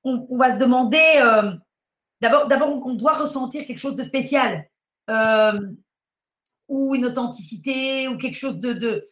[0.04, 1.14] on, va se demander.
[1.18, 1.54] Euh,
[2.26, 4.68] D'abord, d'abord, on doit ressentir quelque chose de spécial,
[5.12, 5.60] euh,
[6.68, 9.08] ou une authenticité, ou quelque chose de,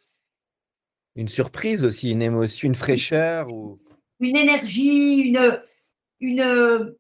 [1.16, 3.80] Une surprise aussi, une émotion, une fraîcheur ou
[4.20, 5.62] une énergie, une,
[6.22, 6.96] une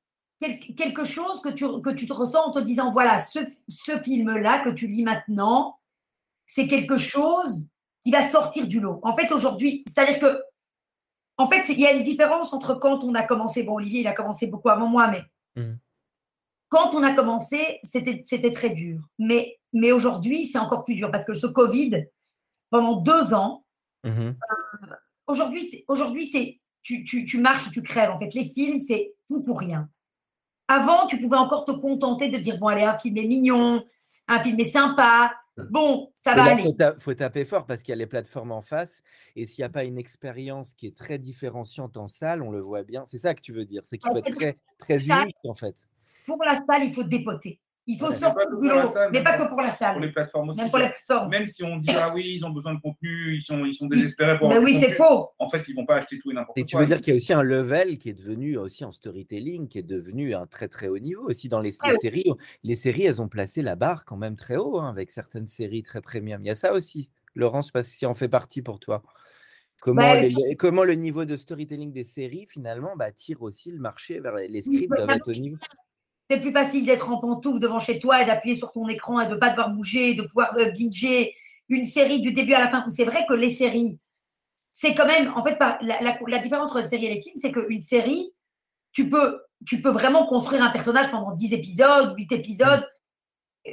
[0.78, 4.60] quelque chose que tu, que tu te ressens en te disant voilà, ce, ce film-là
[4.64, 5.80] que tu lis maintenant,
[6.46, 7.68] c'est quelque chose
[8.06, 9.00] qui va sortir du lot.
[9.02, 10.44] En fait, aujourd'hui, c'est-à-dire que,
[11.38, 13.64] en fait, il y a une différence entre quand on a commencé.
[13.64, 15.24] Bon, Olivier, il a commencé beaucoup avant moi, mais
[15.56, 15.74] mmh.
[16.74, 19.00] Quand on a commencé, c'était très dur.
[19.20, 22.08] Mais, mais aujourd'hui, c'est encore plus dur parce que ce Covid,
[22.72, 23.64] pendant deux ans,
[24.04, 24.34] mmh euh,
[25.28, 28.10] aujourd'hui, aujourd'hui, c'est tu, tu, tu, marches, tu crèves.
[28.10, 29.88] En fait, les films, c'est tout pour rien.
[30.68, 33.86] Avant, tu pouvais encore te contenter de dire bon, allez, un film est mignon,
[34.28, 35.32] un film est sympa.
[35.70, 36.64] Bon, ça va aller.
[36.64, 39.04] Il faut, taper fort parce qu'il y a les plateformes en face.
[39.36, 42.62] Et s'il n'y a pas une expérience qui est très différenciante en salle, on le
[42.62, 43.04] voit bien.
[43.06, 43.84] C'est ça que tu veux dire.
[43.86, 45.76] C'est qu'il faut être très, très unique, en fait
[46.26, 47.60] pour la salle, il faut dépoter.
[47.86, 48.76] Il faut sortir du boulot,
[49.12, 49.94] mais pas que pour la salle.
[49.94, 50.62] Pour les plateformes aussi.
[50.62, 51.30] Même pour les plateformes.
[51.30, 53.88] Même si on dit, ah oui, ils ont besoin de contenu, ils sont, ils sont
[53.90, 55.32] désespérés pour Mais oui, c'est faux.
[55.38, 56.62] En fait, ils vont pas acheter tout et n'importe quoi.
[56.62, 58.94] Et tu veux dire qu'il y a aussi un level qui est devenu, aussi en
[58.94, 62.32] storytelling, qui est devenu un très très haut niveau aussi dans les, séries.
[62.64, 65.84] Les séries, elles ont placé la barre quand même très haut, hein, avec certaines séries
[65.84, 66.42] très premium.
[66.42, 67.10] Il y a ça aussi.
[67.36, 69.04] Laurence, parce que si en fait partie pour toi.
[69.82, 70.22] Comment, bah,
[70.58, 74.62] comment le niveau de storytelling des séries, finalement, bah, tire aussi le marché vers les
[74.62, 75.58] scripts doivent être au niveau
[76.30, 79.28] c'est plus facile d'être en pantoufle devant chez toi et d'appuyer sur ton écran et
[79.28, 81.36] de ne pas devoir bouger, de pouvoir euh, binger
[81.70, 82.86] une série du début à la fin.
[82.90, 84.00] C'est vrai que les séries,
[84.72, 87.80] c'est quand même, en fait, la, différence entre les séries et les films, c'est qu'une
[87.80, 88.34] série,
[88.92, 92.90] tu peux, tu peux vraiment construire un personnage pendant 10 épisodes, 8 épisodes,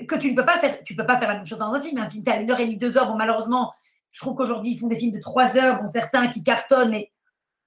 [0.09, 0.83] que tu ne peux pas faire.
[0.85, 1.99] Tu peux pas faire la même chose dans un film.
[1.99, 3.09] Un film, tu as une heure et demie, deux heures.
[3.09, 3.73] Bon, malheureusement,
[4.13, 5.81] je trouve qu'aujourd'hui, ils font des films de trois heures.
[5.81, 7.13] Bon, certains qui cartonnent, mais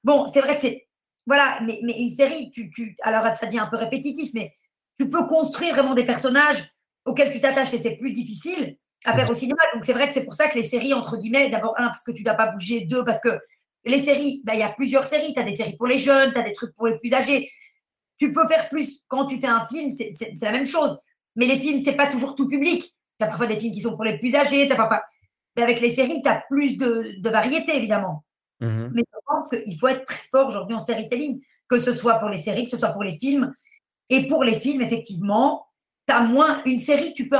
[0.03, 0.87] bon, c'est vrai que c'est.
[1.25, 4.53] Voilà, mais, mais une série, tu, tu, alors ça devient un peu répétitif, mais
[4.99, 6.69] tu peux construire vraiment des personnages
[7.05, 9.61] auxquels tu t'attaches et c'est plus difficile à faire au cinéma.
[9.73, 12.03] Donc c'est vrai que c'est pour ça que les séries, entre guillemets, d'abord, un, parce
[12.03, 13.39] que tu ne dois pas bouger, deux, parce que
[13.85, 15.33] les séries, bah, il y a plusieurs séries.
[15.33, 17.51] Tu as des séries pour les jeunes, tu as des trucs pour les plus âgés.
[18.17, 19.03] Tu peux faire plus.
[19.07, 20.97] Quand tu fais un film, c'est la même chose.
[21.35, 22.83] Mais les films, c'est pas toujours tout public.
[23.19, 24.71] Tu as parfois des films qui sont pour les plus âgés.
[24.71, 25.03] As parfois...
[25.57, 28.23] Mais avec les séries, tu as plus de, de variété, évidemment.
[28.61, 28.89] Mm-hmm.
[28.93, 32.29] Mais je pense qu'il faut être très fort aujourd'hui en storytelling, que ce soit pour
[32.29, 33.53] les séries, que ce soit pour les films.
[34.13, 35.65] Et pour les films, effectivement,
[36.07, 36.61] tu as moins.
[36.65, 37.37] Une série, tu peux,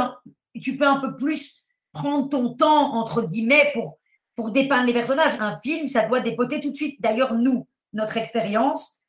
[0.59, 3.99] tu peux un peu plus prendre ton temps, entre guillemets, pour,
[4.35, 5.33] pour dépeindre les personnages.
[5.39, 6.99] Un film, ça doit dépoter tout de suite.
[6.99, 9.03] D'ailleurs, nous, notre expérience,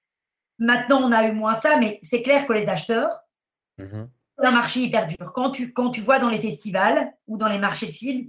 [0.59, 3.21] maintenant, on a eu moins ça, mais c'est clair que les acheteurs,
[3.79, 5.33] c'est un marché hyper dur.
[5.33, 8.29] Quand tu, quand tu vois dans les festivals ou dans les marchés de films,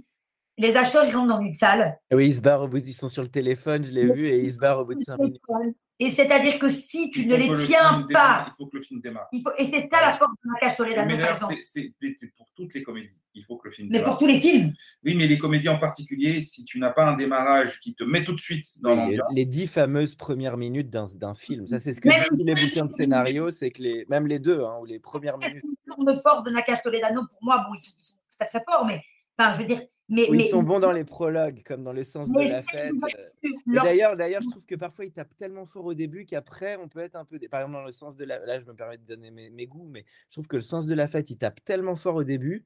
[0.56, 1.98] les acheteurs, ils rentrent dans une salle.
[2.10, 4.42] Oui, ils se barrent au bout, ils sont sur le téléphone, je l'ai vu, et
[4.42, 5.42] ils se barrent au bout de 5 minutes.
[5.98, 9.00] Et c'est-à-dire que si tu ne les tiens démarre, pas, Il faut que le film
[9.00, 9.28] démarre.
[9.32, 12.46] il faut- et c'est ça la force de Nakash Toledano, Mais c'est c'est- c'est pour
[12.54, 13.18] toutes les comédies.
[13.32, 14.10] Il faut que le film Mais démarre.
[14.10, 14.74] pour tous les films.
[15.04, 18.22] Oui, mais les comédies en particulier, si tu n'as pas un démarrage qui te met
[18.24, 21.66] tout de suite dans Oui, les, l'ambiance, les dix fameuses premières minutes d'un film.
[21.66, 24.62] Ça, c'est ce que Même les bouquins de scénario, c'est que les, même les deux,
[24.64, 25.64] hein, ou les premières minutes.
[25.86, 28.84] L'énorme force de Nakash Toledano, pour moi, bon, ils sont, ils sont très très forts,
[28.84, 29.02] mais
[29.38, 31.92] enfin, je veux dire, mais, Oui, mais ils sont bons dans les prologues, comme dans
[31.92, 32.92] le sens de la fête.
[33.18, 33.28] euh.
[33.66, 37.00] D'ailleurs, d'ailleurs, je trouve que parfois ils tapent tellement fort au début qu'après on peut
[37.00, 37.38] être un peu.
[37.50, 38.38] Par exemple, dans le sens de la.
[38.46, 40.86] Là, je me permets de donner mes, mes goûts, mais je trouve que le sens
[40.86, 42.64] de la fête, il tape tellement fort au début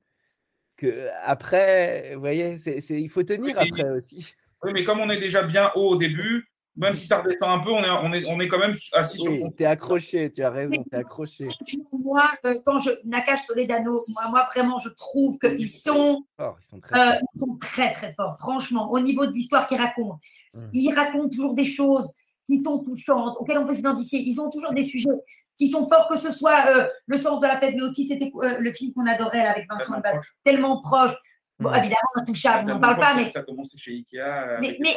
[0.77, 4.35] que après, vous voyez, c'est, c'est- il faut tenir Oui, après aussi.
[4.63, 7.65] oui, mais comme on est déjà bien haut au début, même si ça redescend un
[7.65, 9.51] peu, on est, on est, on est quand même assis sur Oui, son.
[9.51, 11.49] t'es accroché, tu as raison, t'es accroché.
[11.93, 16.67] moi, euh, quand je Nakash Toledano, moi, moi vraiment, je trouve qu'ils sont, Fort, ils
[16.67, 16.99] sont très.
[16.99, 17.21] euh, forts.
[17.35, 18.37] ils sont très très forts.
[18.39, 20.19] Franchement, au niveau de l'histoire qu'ils racontent,
[20.53, 20.59] Mm.
[20.73, 22.13] ils racontent toujours des choses
[22.49, 24.19] qui sont touchantes, auxquelles on peut s'identifier.
[24.19, 25.09] Ils ont toujours des sujets
[25.57, 28.33] qui sont forts, que ce soit euh, le sens de la fête, mais aussi c'était
[28.43, 30.35] euh, le film qu'on adorait là, avec Vincent Tellement proche.
[30.43, 31.13] tellement proche.
[31.61, 31.75] Bon, Mm.
[31.77, 34.19] évidemment, intouchable, on n'en Tellement parle pas, mais Ça a commencé chez Ikea.
[34.19, 34.95] euh, mais, mais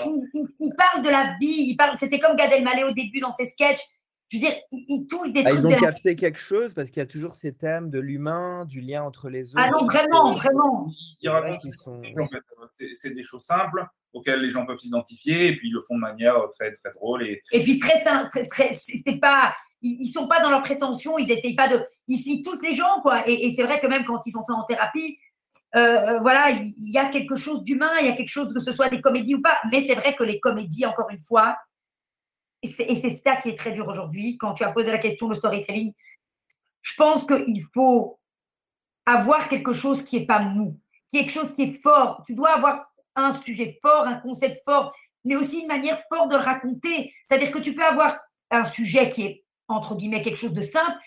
[0.59, 3.45] il, parle de la vie, il parle, c'était comme Gad Elmaleh au début dans ses
[3.47, 3.81] sketchs.
[4.29, 6.39] Je veux dire, il, il touche des Ah, trucs ils ont de la capté quelque
[6.39, 9.63] chose parce qu'il y a toujours ces thèmes de l'humain, du lien entre les autres.
[9.63, 10.87] Ah non, vraiment, Euh, vraiment.
[11.21, 15.55] Il raconte qu'ils sont- fait, c'est- des choses simples auxquelles les gens peuvent s'identifier et
[15.57, 18.47] puis ils le font de manière très très drôle et Et puis très, très, très-
[18.47, 22.45] très- c'est pas, ils, sont pas dans leur prétention, ils essayent pas de, ils citent
[22.45, 23.27] tous les gens quoi.
[23.27, 25.19] Et, et c'est vrai que même quand ils sont faits en thérapie,
[25.75, 28.59] euh, euh, voilà, il, y a quelque chose d'humain, il y a quelque chose que
[28.59, 29.57] ce soit des comédies ou pas.
[29.71, 31.57] Mais c'est vrai que les comédies, encore une fois,
[32.61, 34.37] et c'est ça qui est très dur aujourd'hui.
[34.37, 35.93] Quand tu as posé la question de storytelling,
[36.81, 38.19] je pense qu'il faut
[39.05, 40.79] avoir quelque chose qui est pas mou,
[41.11, 42.23] quelque chose qui est fort.
[42.25, 46.37] Tu dois avoir un sujet fort, un concept fort, mais aussi une manière forte de
[46.37, 47.13] le raconter.
[47.25, 48.17] C'est-à-dire que tu peux avoir
[48.49, 50.97] un sujet qui est, entre guillemets, quelque chose de simple,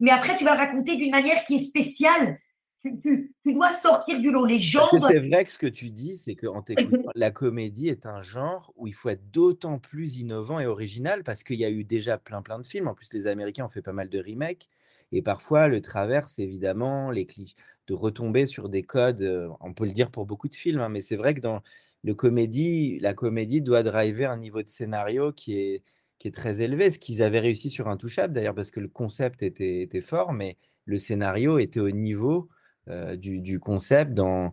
[0.00, 2.38] mais après, tu vas le raconter d'une manière qui est spéciale.
[2.84, 4.44] Tu, tu- tu dois sortir du lot.
[4.44, 4.88] Les gens.
[5.08, 8.72] C'est vrai que ce que tu dis, c'est qu'en t'écoutant, la comédie est un genre
[8.76, 12.18] où il faut être d'autant plus innovant et original parce qu'il y a eu déjà
[12.18, 12.88] plein plein de films.
[12.88, 14.68] En plus, les Américains ont fait pas mal de remakes.
[15.12, 17.54] Et parfois, le travers, c'est évidemment les clichés,
[17.86, 19.20] de retomber sur des codes.
[19.22, 21.60] euh, On peut le dire pour beaucoup de films, hein, mais c'est vrai que dans
[22.02, 25.82] le comédie, la comédie doit driver un niveau de scénario qui est,
[26.18, 26.90] qui est très élevé.
[26.90, 30.56] Ce qu'ils avaient réussi sur Intouchable, d'ailleurs, parce que le concept était, était fort, mais
[30.86, 32.48] le scénario était au niveau
[32.88, 34.14] du, du concept.
[34.14, 34.52] Dans...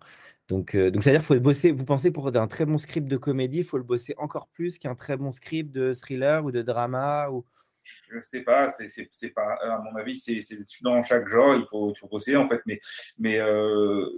[0.50, 1.72] Donc, euh, donc, c'est-à-dire faut bosser.
[1.72, 4.80] Vous pensez pour un très bon script de comédie, il faut le bosser encore plus
[4.80, 7.46] qu'un très bon script de thriller ou de drama ou...
[7.84, 10.40] je sais pas, c'est, pas, à mon avis, c'est,
[10.82, 12.80] dans chaque genre, il faut, il bosser en fait, mais,
[13.20, 14.10] mais euh,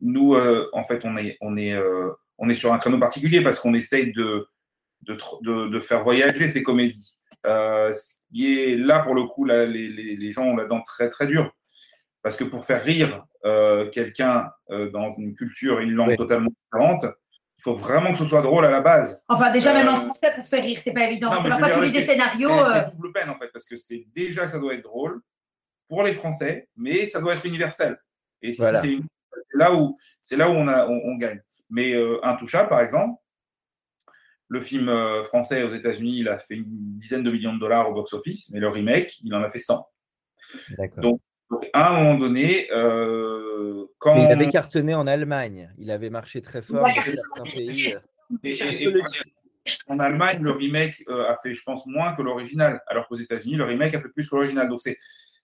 [0.00, 3.40] nous, euh, en fait, on est, on est, euh, on est sur un créneau particulier
[3.40, 4.48] parce qu'on essaye de,
[5.02, 7.16] de, de, faire voyager ces comédies.
[7.46, 7.92] Euh,
[8.32, 11.08] qui est là pour le coup, là, les, les, les gens ont la dent très
[11.08, 11.54] très dure
[12.22, 16.16] parce que pour faire rire euh, quelqu'un euh, dans une culture une langue Oui.
[16.16, 17.04] totalement différente,
[17.58, 19.20] il faut vraiment que ce soit drôle à la base.
[19.28, 21.32] Enfin, déjà, même en Euh, français, pour faire rire, c'est pas évident.
[21.34, 22.48] Non, mais pas tous c'est- scénarios.
[22.66, 25.20] C'est euh, double peine en fait, parce que c'est déjà que ça doit être drôle
[25.88, 27.98] pour les Français, mais ça doit être universel.
[28.40, 28.80] Et Voilà.
[28.80, 28.98] c'est
[29.54, 31.40] là où c'est là où on, a, on, on gagne.
[31.70, 33.18] Mais euh, Intouchable, par exemple,
[34.48, 34.90] le film
[35.24, 36.64] français aux États-Unis, il a fait une
[36.98, 39.88] dizaine de millions de dollars au box-office, mais le remake, il en a fait 100.
[40.76, 41.02] D'accord.
[41.02, 41.20] Donc,
[41.52, 45.70] Donc, à un moment donné, euh, quand Mais il avait cartonné en Allemagne.
[45.76, 47.94] Il avait marché très fort dans certains pays.
[48.42, 48.92] Et- et- et-
[49.86, 53.56] en Allemagne, le remake euh, a fait, je pense, moins que l'original, alors qu'aux États-Unis,
[53.56, 54.66] le remake a fait plus que l'original.
[54.68, 54.96] Donc, c'est,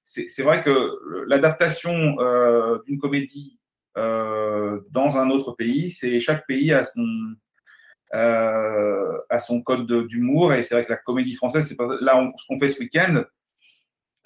[0.03, 3.59] c'est, c'est vrai que l'adaptation euh, d'une comédie
[3.99, 7.07] euh, dans un autre pays, c'est chaque pays a son,
[8.15, 10.55] euh, a son code de- d'humour.
[10.55, 12.81] Et c'est vrai que la comédie française, c'est pas, là, on- ce qu'on fait ce
[12.81, 13.23] week-end,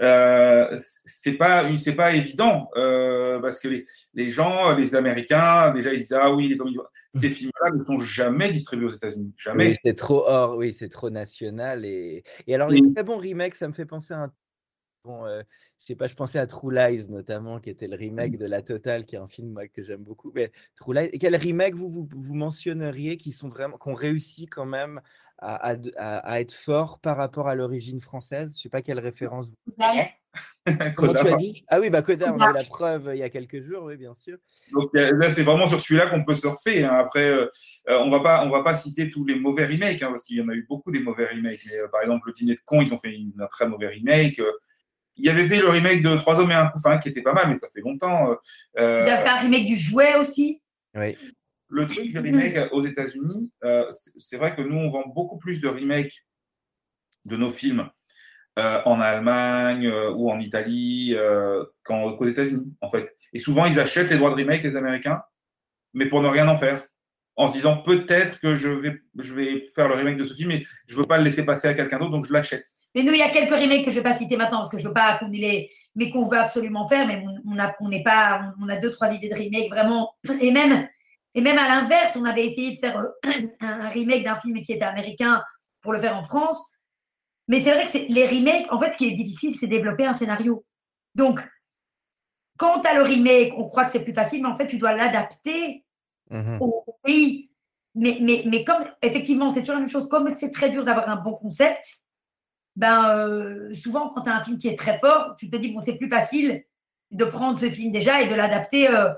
[0.03, 5.93] euh, c'est pas c'est pas évident euh, parce que les, les gens, les Américains, déjà
[5.93, 6.79] ils disent ah oui les comédies.
[7.15, 9.69] Ces films-là ne sont jamais distribués aux États-Unis, jamais.
[9.69, 11.85] Oui, c'est trop hors, oui, c'est trop national.
[11.85, 14.33] Et, et alors, les très bons remakes, ça me fait penser à un.
[15.05, 15.43] Bon, euh,
[15.81, 18.62] je sais pas, je pensais à True Lies notamment, qui était le remake de La
[18.62, 20.31] Totale, qui est un film moi, que j'aime beaucoup.
[20.35, 23.95] Mais True Lies, et quel remake vous, vous, vous mentionneriez qui sont vraiment, qui ont
[23.95, 25.01] réussi quand même
[25.42, 28.55] à, à, à- à être forts par rapport à l'origine française?
[28.57, 29.50] Je sais pas quelle référence.
[29.50, 29.74] vous-
[30.96, 31.37] Comment tu as Coda.
[31.37, 31.64] dit?
[31.68, 33.85] Ah oui, bah Coda, on a eu la preuve euh, il y a quelques jours,
[33.85, 34.38] oui, bien sûr.
[34.72, 36.85] Donc euh, là, c'est vraiment sur celui-là qu'on peut surfer.
[36.85, 36.94] hein.
[36.94, 37.48] Après, euh,
[37.88, 40.40] on va pas, on va pas citer tous les mauvais remakes hein, parce qu'il y
[40.40, 41.61] en a eu beaucoup des mauvais remakes.
[41.70, 43.88] Mais euh, par exemple, le dîner de con, ils ont fait une- un très mauvais
[43.88, 44.38] remake.
[44.38, 44.50] Euh,
[45.16, 47.35] il y avait fait le remake de Trois hommes et un couffin qui était pas
[47.35, 48.31] mal, mais ça fait longtemps.
[48.78, 50.62] Euh, Vous avez fait un remake du jouet aussi.
[50.94, 51.16] Oui.
[51.72, 55.61] Le truc des remakes aux États-Unis, euh, c'est vrai que nous, on vend beaucoup plus
[55.61, 56.24] de remakes
[57.24, 57.88] de nos films
[58.56, 61.16] en Allemagne ou en Italie
[61.85, 63.16] qu'aux États-Unis, en fait.
[63.32, 65.22] Et souvent, ils achètent les droits de remake, les Américains,
[65.94, 66.82] mais pour ne rien en faire
[67.37, 70.48] en se disant peut-être que je vais, je vais faire le remake de ce film,
[70.50, 72.64] mais je ne veux pas le laisser passer à quelqu'un d'autre, donc je l'achète.
[72.94, 74.70] Mais nous, il y a quelques remakes que je ne vais pas citer maintenant parce
[74.70, 77.74] que je ne veux pas qu'on les, mais qu'on veut absolument faire, mais on, a,
[78.04, 80.12] pas, on a deux, trois idées de remake vraiment.
[80.42, 80.87] Et même,
[81.35, 84.73] et même à l'inverse, on avait essayé de faire euh, un remake d'un film qui
[84.73, 85.42] était américain
[85.81, 86.73] pour le faire en France.
[87.49, 90.12] Mais c'est vrai que les remakes, en fait, ce qui est difficile, c'est développer un
[90.12, 90.64] scénario.
[91.14, 91.40] Donc,
[92.59, 94.79] quand tu as le remake, on croit que c'est plus facile, mais en fait, tu
[94.79, 95.85] dois l'adapter
[96.31, 97.51] mmh au pays.
[97.95, 101.09] Mais, mais, mais comme, effectivement, c'est toujours la même chose, comme c'est très dur d'avoir
[101.11, 101.85] un bon concept,
[102.77, 105.73] ben, euh, souvent, quand tu as un film qui est très fort, tu te dis,
[105.73, 106.64] bon, c'est plus facile
[107.11, 108.88] de prendre ce film déjà et de l'adapter.
[108.88, 109.11] Euh,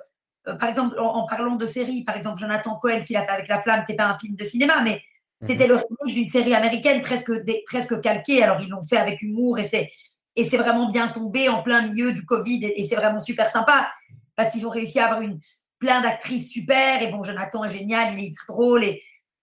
[0.48, 3.32] euh, par exemple, en, parlant de série, par exemple, Jonathan Cohen, ce qu'il a fait
[3.32, 5.02] avec La Flamme, c'est pas un film de cinéma, mais
[5.40, 5.48] mhm.
[5.48, 7.32] c'était le remake d'une série américaine presque,
[7.66, 8.42] presque calquée.
[8.42, 9.90] Alors, ils l'ont fait avec humour et c'est,
[10.36, 13.88] et c'est vraiment bien tombé en plein milieu du Covid et, c'est vraiment super sympa
[14.36, 15.38] parce qu'ils ont réussi à avoir une,
[15.78, 17.02] plein d'actrices super.
[17.02, 19.02] Et bon, Jonathan est génial, il est drôle et,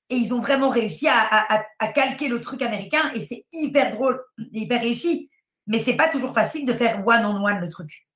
[0.10, 4.82] et ils ont vraiment réussi à, calquer le truc américain et c'est hyper drôle, hyper
[4.82, 5.30] réussi.
[5.68, 8.08] Mais c'est pas toujours facile de faire one-on-one le truc.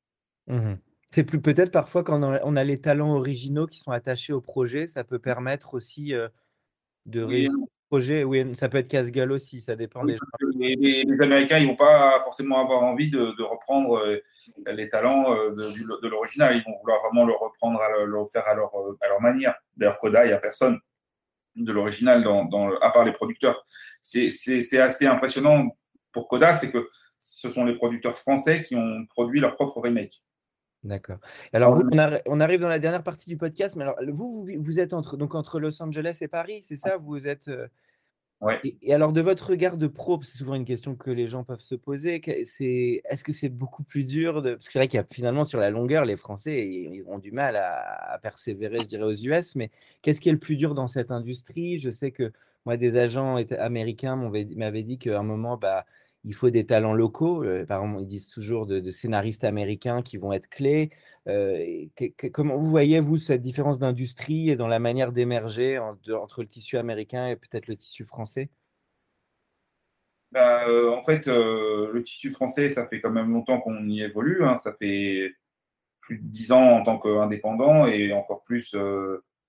[0.48, 0.74] Mmh
[1.12, 4.88] c'est plus peut-être parfois quand on a, les talents originaux qui sont attachés au projet,
[4.88, 6.28] ça peut permettre aussi euh,
[7.06, 8.24] de réussir le projet.
[8.24, 10.26] Oui, ça peut être casse-gueule aussi, ça dépend des gens.
[10.58, 14.20] Les, Américains, ils vont pas forcément avoir envie de, reprendre euh,
[14.74, 16.58] les talents euh, de, l'original.
[16.58, 19.56] Ils vont vouloir vraiment le reprendre, à le, faire à leur, à leur manière.
[19.78, 20.80] D'ailleurs, Koda, il n'y a personne
[21.56, 23.65] de l'original, dans, à part les producteurs.
[24.02, 24.28] C'est
[24.80, 25.78] assez impressionnant
[26.12, 26.89] pour Coda, c'est que
[27.20, 30.22] ce sont les producteurs français qui ont produit leur propre remake.
[30.86, 31.17] D'accord.
[31.52, 31.82] Alors,
[32.28, 35.34] on, arrive dans la dernière partie du podcast, mais alors, vous, vous, êtes entre, donc,
[35.34, 36.98] entre Los Angeles et Paris, c'est ça?
[36.98, 37.48] Vous êtes.
[37.48, 37.67] Euh,
[38.63, 41.60] et, alors, de votre regard de pro, c'est souvent une question que les gens peuvent
[41.60, 44.54] se poser, c'est est-ce que c'est beaucoup plus dur de...
[44.54, 47.17] Parce que c'est vrai qu'il y a finalement sur la longueur, les Français ils ont
[47.17, 49.71] du mal à, persévérer, je dirais, aux US, mais
[50.04, 51.80] qu'est-ce qui est le plus dur dans cette industrie?
[51.80, 52.32] Je sais que
[52.65, 55.86] moi, des agents américains m'avaient dit qu'à un moment, bah,
[56.26, 57.44] il faut des talents locaux.
[57.44, 60.90] Euh, par exemple, ils disent toujours de, scénaristes américains qui vont être clés.
[61.28, 61.86] Euh,
[62.34, 66.78] comment vous voyez, vous, cette différence d'industrie et dans la manière d'émerger entre le tissu
[66.78, 68.50] américain et peut-être le tissu français?
[70.32, 74.44] Bah, euh, En fait, le tissu français, ça fait quand même longtemps qu'on y évolue.
[74.44, 74.60] Hein.
[74.64, 75.32] Ça fait
[76.02, 78.76] plus de dix ans en tant qu'indépendant et encore plus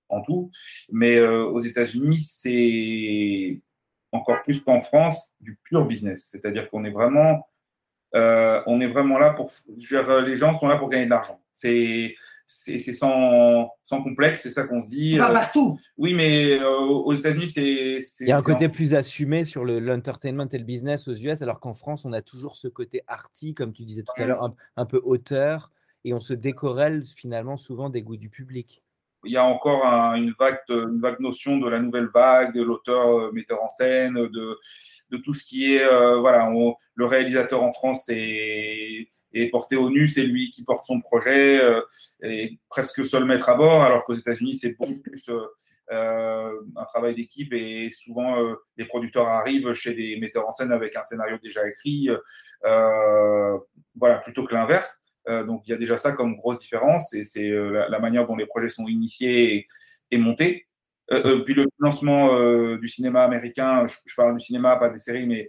[0.09, 0.51] en tout.
[0.93, 3.61] Mais aux États-Unis, c'est
[4.13, 6.29] encore plus qu'en France, du pur business.
[6.31, 7.49] C'est-à-dire qu'on est vraiment,
[8.15, 11.41] euh, on est vraiment là pour, les gens sont là pour gagner de l'argent.
[11.53, 12.15] C'est
[12.49, 15.19] c'est sans, sans, complexe, c'est ça qu'on se dit.
[15.19, 15.81] Pas euh, partout.
[15.99, 17.99] oui, mais euh, aux États-Unis, c'est.
[18.21, 21.59] Il y a un côté plus assumé sur l'entertainment et le business aux US, alors
[21.59, 24.55] qu'en France, on a toujours ce côté arty, comme tu disais tout à l'heure, un,
[24.77, 25.73] un, peu auteur,
[26.05, 28.85] et on se décorelle finalement souvent des goûts du public
[29.27, 29.85] il y a encore
[30.15, 34.59] une, vague, notion de la nouvelle vague, de l'auteur euh, metteur en scène, de,
[35.25, 35.85] tout ce qui est.
[35.85, 36.51] Euh, voilà,
[36.95, 39.09] le réalisateur en France est,
[39.51, 41.83] porté au nu, c'est lui qui porte son projet, euh,
[42.23, 45.31] et presque seul maître à bord, alors qu'aux États-Unis, c'est beaucoup plus.
[45.91, 48.37] un travail d'équipe et souvent
[48.77, 52.09] les producteurs arrivent chez des metteurs en scène avec un scénario déjà écrit,
[52.63, 55.01] voilà, plutôt que l'inverse.
[55.29, 58.27] Euh, donc il y a déjà ça comme grosse différence et c'est euh, la, manière
[58.27, 59.67] dont les projets sont initiés
[60.11, 60.67] et, montés.
[61.13, 65.49] Euh, puis le financement du cinéma américain, je, parle du cinéma, pas des séries, mais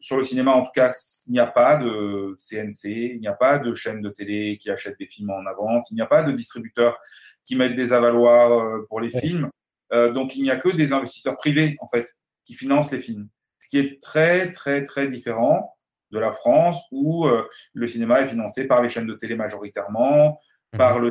[0.00, 0.92] sur le cinéma en tout cas,
[1.26, 2.84] il n'y a pas de CNC,
[3.14, 5.94] il n'y a pas de chaîne de télé qui achète des films en avance, il
[5.94, 6.98] n'y a pas de distributeurs
[7.44, 9.50] qui mettent des avaloirs pour les films.
[9.90, 13.68] donc il n'y a que des investisseurs privés en fait qui financent les films, ce
[13.68, 15.73] qui est très très très différent
[16.14, 20.40] de la France où euh, le cinéma est financé par les chaînes de télé majoritairement,
[20.72, 20.78] mhm.
[20.78, 21.10] par le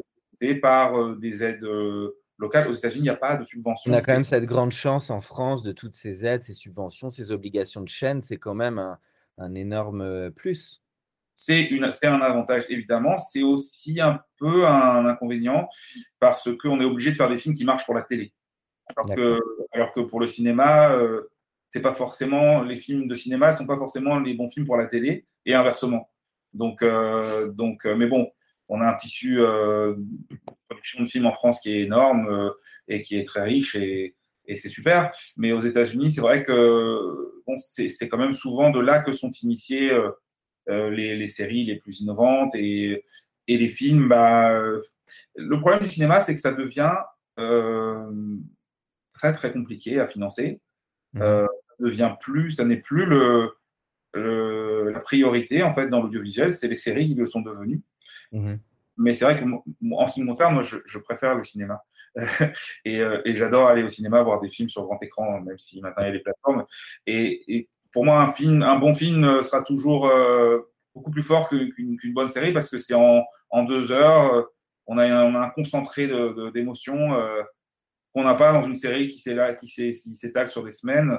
[0.61, 2.67] par euh, des aides euh, locales.
[2.67, 3.93] Aux États-Unis, il n'y a pas de subvention.
[3.93, 7.09] On a quand même cette grande chance en France de toutes ces aides, ces subventions,
[7.11, 8.21] ces obligations de chaîne.
[8.21, 8.97] C'est quand même
[9.37, 10.83] un, énorme plus.
[11.37, 11.69] C'est
[12.03, 13.17] un avantage, évidemment.
[13.19, 15.69] C'est aussi un peu un inconvénient
[16.19, 18.33] parce qu'on est obligé de faire des films qui marchent pour la télé.
[18.97, 19.39] Alors, que,
[19.71, 20.91] alors que, pour le cinéma,
[21.73, 24.85] c'est pas forcément les films de cinéma sont pas forcément les bons films pour la
[24.85, 26.07] télé et inversement.
[26.53, 28.29] Donc, euh, donc, euh, mais bon,
[28.69, 30.37] on a un tissu euh, de
[30.69, 32.53] production de films en France qui est énorme
[32.87, 35.09] et qui est très riche et, et c'est super.
[35.35, 39.31] Mais aux États-Unis, c'est vrai que bon, c'est quand même souvent de là que sont
[39.41, 39.99] initiées
[40.67, 43.03] les, les, séries les plus innovantes et,
[43.47, 44.09] et les films.
[44.09, 44.51] Bah,
[45.35, 46.97] le problème du cinéma, c'est que ça devient
[49.15, 50.61] très très compliqué à financer.
[51.13, 51.47] Mmh
[51.79, 53.55] devient plus, ça n'est plus le,
[54.13, 57.81] la priorité en fait dans l'audiovisuel, c'est les séries qui le sont devenues.
[58.31, 58.59] Mhm.
[58.97, 61.83] Mais c'est vrai que en ce qui me concerne, moi, je, préfère le cinéma.
[62.85, 66.03] et, et j'adore aller au cinéma voir des films sur grand écran, même si maintenant
[66.03, 66.65] il y a les plateformes.
[67.07, 70.11] Et, et pour moi, un film, un bon film sera toujours
[70.93, 74.47] beaucoup plus fort qu'une bonne série parce que c'est en, en, deux heures,
[74.85, 76.07] on a un, un concentré
[76.53, 77.41] d'émotions euh,
[78.13, 81.17] qu'on n'a pas dans une série qui s'étale sur des semaines.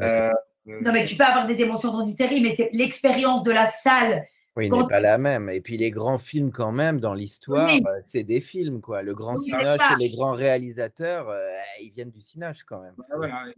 [0.00, 0.30] Euh,
[0.66, 3.68] non, mais tu peux avoir des émotions dans une série, mais c'est l'expérience de la
[3.68, 4.24] salle.
[4.54, 5.48] Oui, n'est pas la même.
[5.48, 9.02] Et puis les grands films, quand même, dans l'histoire, euh, c'est des films, quoi.
[9.02, 11.34] Le grand oui, et les grands réalisateurs,
[11.80, 12.94] ils viennent du Cinoche, quand même.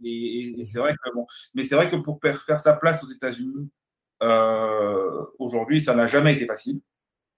[0.03, 3.69] et, c'est vrai que bon, mais c'est vrai que pour faire sa place aux États-Unis,
[5.39, 6.79] aujourd'hui, ça n'a jamais été facile.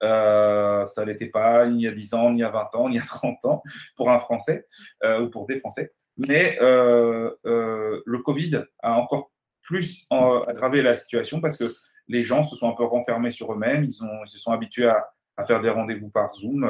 [0.04, 2.76] Euh, ça n'était pas ni il y a 10 ans, ni il y a 20
[2.76, 3.64] ans, ni il y a 30 ans
[3.96, 4.68] pour un Français
[5.04, 5.94] euh, ou pour des Français.
[6.18, 11.66] Mais euh, le Covid a encore plus aggravé la situation parce que
[12.08, 15.10] les gens se sont un peu renfermés sur eux-mêmes, ils, ils, se sont habitués à,
[15.36, 16.64] à faire des rendez-vous par Zoom.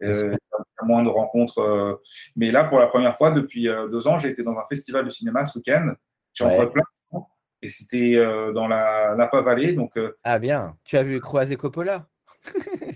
[0.00, 2.00] y a moins de rencontres.
[2.36, 5.10] mais là, pour la première fois depuis deux ans, j'ai été dans un festival de
[5.10, 5.92] cinéma ce week-end.
[6.34, 7.28] J'ai rencontré plein de gens
[7.62, 8.16] et c'était
[8.52, 9.72] dans la Napa Valley.
[9.72, 12.06] Donc, ah bien, tu as vu croiser Coppola?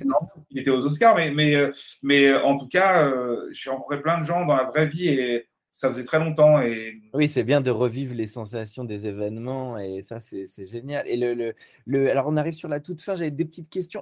[0.05, 0.19] Non,
[0.51, 4.01] il était aux Oscars, mais, mais, euh, mais euh, en tout cas, euh, j'ai rencontré
[4.01, 6.63] plein de gens dans la vraie vie et ça faisait très longtemps.
[6.63, 7.03] Et...
[7.15, 11.05] Oui, c'est bien de revivre les sensations des événements et ça, c'est génial.
[11.09, 13.17] Et le, le, le, alors, on arrive sur la toute fin.
[13.17, 14.01] J'avais des petites questions.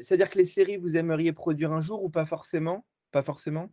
[0.00, 2.84] C'est-à-dire que les séries, vous aimeriez produire un jour ou pas forcément?
[3.12, 3.70] Pas forcément?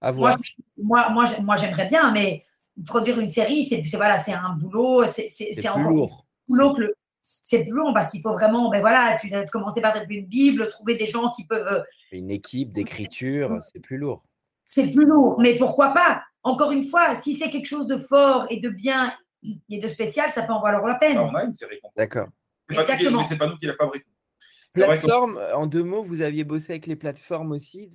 [0.00, 0.36] À voir.
[0.76, 2.44] Moi, moi, moi, j'aimerais bien, mais
[2.84, 5.06] produire une série, c'est voilà, c'est un boulot.
[5.06, 6.26] C'est encore lourd.
[6.48, 9.94] boulot que c'est plus long parce qu'il faut vraiment, ben voilà, tu dois commencer par
[10.10, 11.72] une Bible, trouver des gens qui peuvent.
[11.72, 14.26] Euh, une équipe d'écriture, c'est plus lourd.
[14.66, 16.24] C'est plus lourd, mais pourquoi pas?
[16.44, 19.12] Encore une fois, si c'est quelque chose de fort et de bien
[19.68, 21.18] et de spécial, ça peut en valoir la peine.
[21.18, 22.28] On a une série D'accord.
[22.70, 23.18] Exactement.
[23.18, 24.08] Mais c'est pas nous qui la fabriquons.
[24.74, 27.88] Plateforme, en deux mots, vous aviez bossé avec les plateformes aussi.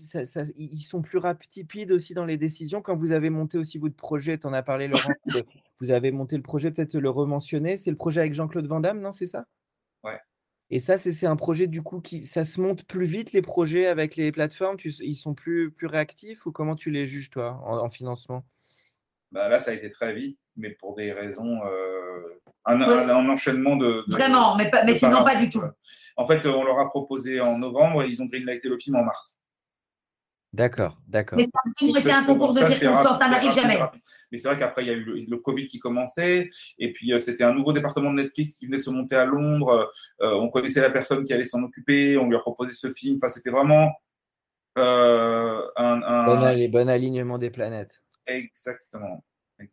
[0.58, 2.82] ils sont plus rapides aussi dans les décisions.
[2.82, 5.14] Quand vous avez monté aussi votre projet, tu en as parlé, Laurent,
[5.82, 7.76] vous avez monté le projet, peut-être le rementionner.
[7.76, 9.46] C'est le projet avec Jean-Claude Van Damme, non C'est ça?
[10.72, 13.88] Et ça, c'est un projet du coup qui ça se monte plus vite les projets
[13.88, 14.78] avec les plateformes?
[14.84, 18.44] ils sont plus, plus réactifs ou comment tu les juges toi en, financement?
[19.32, 24.04] Bah Là, ça a été très vite, mais pour des raisons euh, un, enchaînement de.
[24.08, 25.62] Vraiment, mais, mais sinon pas du tout.
[26.16, 29.04] En fait, on leur a proposé en novembre et ils ont greenlighté le film en
[29.04, 29.40] mars.
[30.52, 31.38] D'accord, d'accord.
[31.38, 31.48] Mais
[32.00, 33.80] c'est un concours de circonstances, ça n'arrive jamais.
[34.32, 37.20] Mais c'est vrai qu'après, il y a eu le, Covid qui commençait, et puis euh,
[37.20, 39.92] c'était un nouveau département de Netflix qui venait de se monter à Londres.
[40.22, 43.18] Euh, on connaissait la personne qui allait s'en occuper, on lui a proposé ce film.
[43.18, 43.92] Enfin, c'était vraiment
[44.80, 46.68] euh, un, un...
[46.70, 48.02] bon alignement des planètes.
[48.26, 49.24] Exactement.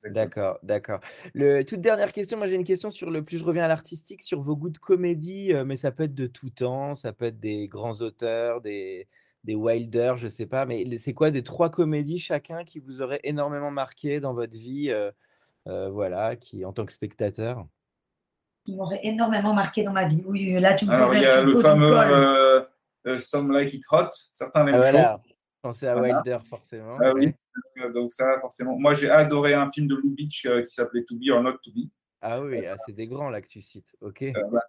[0.04, 1.00] D'accord, d'accord.
[1.32, 4.22] Le, toute dernière question, moi j'ai une question sur le plus je reviens à l'artistique,
[4.22, 7.26] sur vos goûts de comédie, euh, mais ça peut être de tout temps, ça peut
[7.26, 9.06] être des grands auteurs, des,
[9.46, 13.20] des Wilder, je sais pas, mais c'est quoi des trois comédies chacun qui vous auraient
[13.22, 15.10] énormément marqué dans votre vie, euh,
[15.68, 17.64] euh, voilà, qui en tant que spectateur?
[18.64, 20.22] Qui m'aurait énormément marqué dans ma vie.
[20.26, 24.64] Oui, là tu me Alors il y a le fameux Some Like It Hot, certains
[24.64, 25.22] l'aiment ah, voilà.
[25.62, 26.96] Pensez à Wilder forcément.
[27.00, 27.32] Ah, oui.
[27.78, 28.78] Euh, donc ça, forcément.
[28.78, 31.58] Moi, j'ai adoré un film de Lou Beach euh, qui s'appelait To Be or Not
[31.62, 31.88] To Be.
[32.22, 33.94] Ah oui, ah, c'est des grands là que tu cites.
[34.00, 34.22] Ok.
[34.22, 34.62] Euh, bah,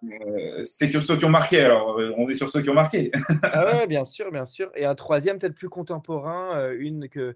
[0.65, 1.62] c'est sur ceux qui ont marqué.
[1.62, 3.12] Alors, on est sur ceux qui ont marqué.
[3.43, 4.71] ah ouais, bien sûr, bien sûr.
[4.75, 7.36] Et un troisième, peut-être plus contemporain, une que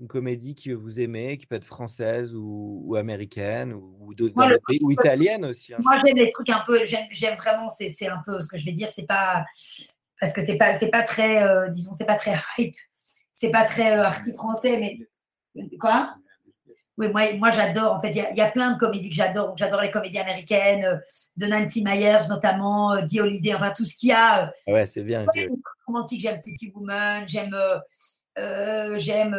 [0.00, 4.34] une comédie que vous aimez, qui peut être française ou, américaine ou, d'autres
[4.80, 5.72] ou italienne aussi.
[5.74, 5.78] Hein.
[5.80, 6.80] Moi, j'aime les trucs un peu.
[6.86, 7.68] J'aime vraiment.
[7.68, 8.90] C'est un peu ce que je vais dire.
[8.90, 9.44] C'est pas
[10.20, 12.76] parce que c'est pas c'est pas très disons c'est pas très hype
[13.42, 16.14] c'est pas très euh, arti français, mais quoi?
[16.98, 17.94] Oui, moi, moi j'adore.
[17.94, 19.56] En fait, il y, a plein de comédies que j'adore.
[19.56, 20.96] J'adore les comédies américaines, euh,
[21.36, 24.52] de Nancy Myers notamment, euh, Holiday, enfin tout ce qu'il y a.
[24.68, 25.24] Euh, ouais, c'est bien.
[25.86, 27.56] Romantique, j'aime Pretty Woman, j'aime,
[28.96, 29.36] j'aime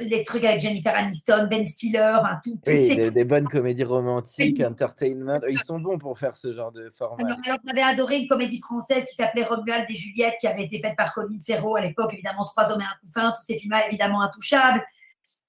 [0.00, 5.40] les trucs avec Jennifer Aniston, Ben Stiller, tout, oui, des, bonnes comédies romantiques, entertainment.
[5.48, 7.36] Ils sont bons pour faire ce genre de format.
[7.44, 10.96] Alors, j'avais adoré une comédie française qui s'appelait Romuald et Juliette, qui avait été faite
[10.96, 14.22] par Colin Serrault à l'époque, évidemment, Trois hommes et un couffin, tous ces films-là, évidemment,
[14.22, 14.82] intouchables.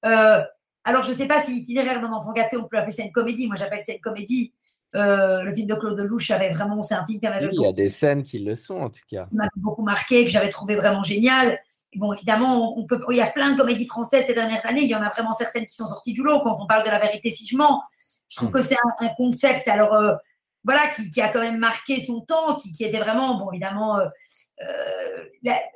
[0.06, 0.42] Euh,
[0.84, 3.12] alors, je ne sais pas si l'itinéraire d'un enfant gâté, on peut appeler ça une
[3.12, 3.48] comédie.
[3.48, 4.54] Moi, j'appelle ça une comédie.
[4.96, 7.46] Euh, le film de Claude Lelouch avait vraiment, c'est un film qui m'avait.
[7.46, 9.26] Oui, il y a des scènes qui le sont en tout cas.
[9.30, 11.60] Qui m'avait beaucoup marqué, que j'avais trouvé vraiment génial.
[11.96, 14.82] Bon, évidemment, on peut, il y a plein de comédies françaises ces dernières années.
[14.82, 16.40] Il y en a vraiment certaines qui sont sorties du lot.
[16.40, 17.84] Quand on parle de la vérité si je mens,
[18.30, 18.54] je trouve hmm.
[18.54, 20.16] que c'est un, concept, alors euh,
[20.64, 24.08] voilà, qui, a quand même marqué son temps, qui, était vraiment, bon, évidemment, euh,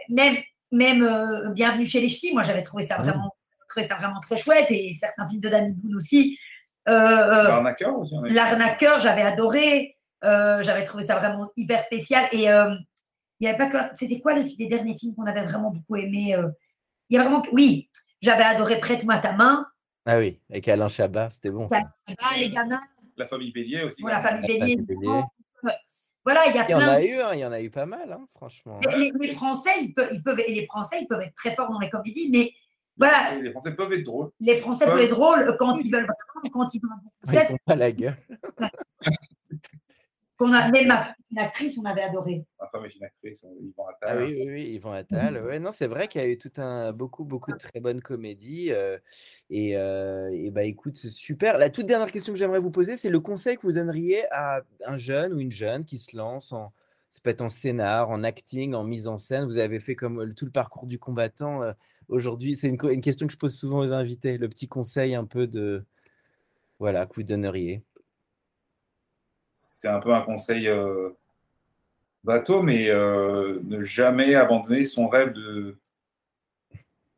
[0.10, 0.38] même,
[0.72, 3.04] même Bienvenue chez les Ch'tis, moi j'avais trouvé ça hmm.
[3.04, 3.36] vraiment,
[3.74, 6.38] trouvé ça vraiment très chouette, et certains films de Danny Boone aussi.
[6.86, 8.16] L'arnaqueur aussi.
[8.30, 9.98] L'arnaqueur, j'avais adoré.
[10.22, 12.26] j'avais trouvé ça vraiment hyper spécial.
[12.32, 13.78] Et il y avait pas que.
[13.96, 16.36] C'était quoi les, les, derniers films qu'on avait vraiment beaucoup aimé
[17.10, 17.44] Il y a vraiment.
[17.52, 17.90] Oui,
[18.22, 19.66] j'avais adoré Prête-moi ta main.
[20.06, 21.68] Ah oui, avec Alain Chabat, c'était bon.
[21.70, 21.82] Ça.
[22.38, 22.82] les gamins.
[23.16, 24.04] La famille Bélier aussi.
[24.04, 25.24] la famille Bélier.
[26.26, 27.70] Voilà, il y a il y en a eu, hein, il y en a eu
[27.70, 28.80] pas mal, hein, franchement.
[28.96, 31.90] Les, Français, ils peuvent, ils peuvent, les Français, ils peuvent être très forts dans les
[31.90, 32.50] comédies, mais
[32.98, 33.36] voilà.
[33.36, 34.30] Les Français peuvent être drôles.
[34.40, 36.90] Les Français peuvent, être drôles quand ils veulent vraiment, quand ils ont
[37.32, 38.18] Ils font pas la gueule.
[40.38, 40.92] qu'on a même
[41.32, 42.46] une actrice, on avait adoré.
[42.60, 44.18] Ma femme est une actrice, Yvan Attal.
[44.18, 45.44] Ah oui, oui, oui, Yvan Attal.
[45.44, 48.02] Ouais, non, c'est vrai qu'il y a eu tout un beaucoup, beaucoup de très bonnes
[48.02, 48.72] comédies.
[48.72, 48.98] Euh,
[49.50, 51.58] et, euh, et, bah écoute, c'est super.
[51.58, 54.62] La toute dernière question que j'aimerais vous poser, c'est le conseil que vous donneriez à
[54.86, 56.74] un jeune ou une jeune qui se lance en,
[57.14, 59.46] ça peut être en scénar, en acting, en mise en scène.
[59.46, 61.62] Vous avez fait comme tout le parcours du combattant.
[62.08, 64.40] Aujourd'hui, c'est une, question que je pose souvent aux invités.
[64.40, 65.86] Le petit conseil un peu de,
[66.80, 67.84] voilà, que vous donneriez
[69.56, 70.68] c'est un peu un conseil
[72.24, 75.78] bateau, mais ne jamais abandonner son rêve de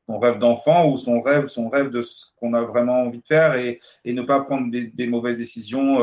[0.07, 3.27] son rêve d'enfant ou son rêve, son rêve de ce qu'on a vraiment envie de
[3.27, 5.99] faire et, ne pas prendre des, mauvaises décisions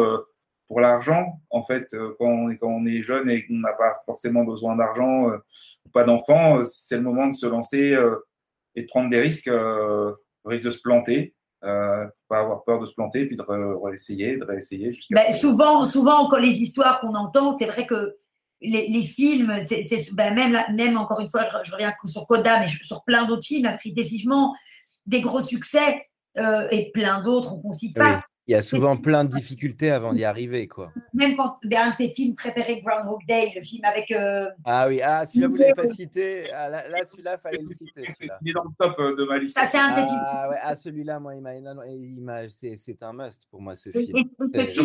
[0.73, 1.39] pour l'argent.
[1.51, 1.87] En fait,
[2.19, 5.91] quand on, est, quand on est jeune et qu'on n'a pas forcément besoin d'argent ou
[5.93, 7.95] pas d'enfant, c'est le moment de se lancer
[8.75, 9.51] et de prendre des risques,
[10.47, 11.35] risque de se planter.
[11.65, 13.43] Euh, pas avoir peur de se planter, puis de
[13.85, 14.93] réessayer, de réessayer.
[15.11, 18.17] Ben, souvent, souvent, quand les histoires qu'on entend, c'est vrai que
[18.61, 22.67] les, les films, c'est, ben, même, même encore une fois, je, reviens sur Coda, mais
[22.67, 24.53] sur plein d'autres films, a pris décisivement
[25.07, 28.25] des gros succès euh, et plein d'autres, on ne cite pas.
[28.53, 30.93] Il y a souvent plein de difficultés avant d'y arriver, quoi.
[31.15, 34.11] Même quand ben, un de tes films préférés, Groundhog Day, le film avec.
[34.11, 36.53] Euh, ah oui, ah, celui-là, vous ne l'avez pas cité.
[36.53, 38.05] Ah, là, là celui-là, il fallait le citer.
[38.43, 39.57] Il est dans le top euh, de ma liste.
[39.59, 40.21] Ça, c'est un des films.
[40.23, 42.47] Ah, ouais, ah celui-là, moi, il m'a.
[42.51, 44.19] C'est un must pour moi, ce film.
[44.39, 44.85] je ne sais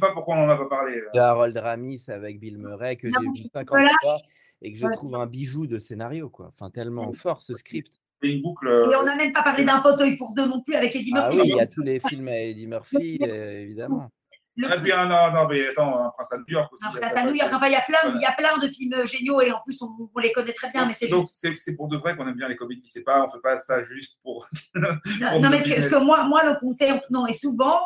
[0.00, 1.00] pas pourquoi on n'en a pas parlé.
[1.12, 4.18] De Harold Ramis avec Bill Murray, que j'ai vu 50 fois
[4.62, 6.52] et que je trouve un bijou de scénario, quoi.
[6.54, 8.00] Enfin, tellement fort, ce script
[8.42, 8.68] boucle.
[8.68, 11.28] Et on n'a même pas parlé d'un fauteuil pour deux non plus avec Eddie ah
[11.28, 11.38] Murphy.
[11.38, 14.10] Ah oui, il y a tous les films à Eddie Murphy, euh, évidemment.
[14.56, 14.66] Le...
[14.82, 16.84] Puis, non, non, mais attends, un Prince à New York aussi.
[16.84, 17.50] Un Prince à New York.
[17.54, 19.80] Enfin, il y, a plein, il y a plein de films géniaux et en plus,
[19.82, 20.80] on, on les connaît très bien.
[20.80, 22.88] Donc, mais c'est donc, c'est pour de vrai qu'on aime bien les comédies.
[22.88, 24.48] C'est pas, on fait pas ça juste pour.
[24.74, 27.78] non, non mais ce que, ce que, moi, moi, le conseil, non, et souvent,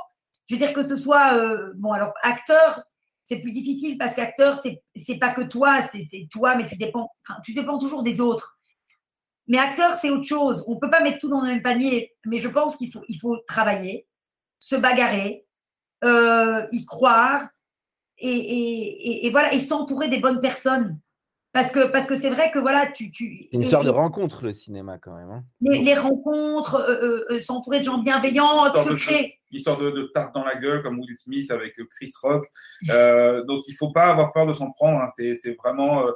[0.49, 2.83] je veux dire que ce soit, euh, bon, alors, acteur,
[3.25, 7.41] c'est plus difficile parce qu'acteur, c'est pas que toi, c'est toi, mais tu dépends, enfin,
[7.45, 8.59] tu dépends toujours des autres.
[9.53, 10.65] Mais acteur, c'est autre chose.
[10.67, 12.15] On ne peut pas mettre tout dans le même panier.
[12.25, 14.07] Mais je pense qu'il faut, il faut travailler,
[14.59, 15.45] se bagarrer,
[16.05, 17.49] euh, y croire
[18.17, 20.99] et, et, voilà, et s'entourer des bonnes personnes.
[21.53, 23.11] Parce que parce que c'est vrai que voilà, tu.
[23.11, 25.31] tu c'est une sorte de rencontre le cinéma quand même.
[25.31, 25.45] Hein.
[25.61, 29.35] Les, rencontres, euh, euh, s'entourer de gens bienveillants, secrets.
[29.51, 32.51] L'histoire de, de, tarte dans la gueule comme Will Smith avec Chris Rock.
[33.47, 34.99] donc il faut pas avoir peur de s'en prendre.
[34.99, 35.09] Hein.
[35.15, 36.07] C'est vraiment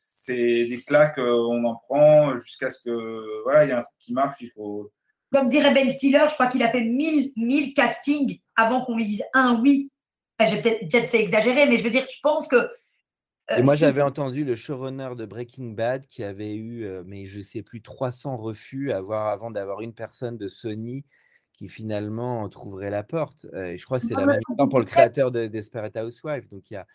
[0.00, 3.82] c'est des claques, euh, on en prend jusqu'à ce que voilà, il y a un
[3.82, 4.90] truc qui marche, il faut.
[5.32, 9.04] Comme dirait Ben Stiller, je crois qu'il a fait 1000, 1000 castings avant qu'on lui
[9.04, 9.90] dise un oui.
[10.38, 12.56] peut-être peut c'est exagéré, mais je veux dire, je pense que.
[12.56, 17.26] Euh, Et moi, j'avais entendu le showrunner de Breaking Bad qui avait eu, euh, mais
[17.26, 21.04] je sais plus, 300 refus avoir, avant d'avoir une personne de Sony
[21.52, 23.46] qui finalement trouverait la porte.
[23.52, 26.48] je crois que c'est la même chose pour le créateur de Desperate Housewives.
[26.48, 26.86] Donc il y a,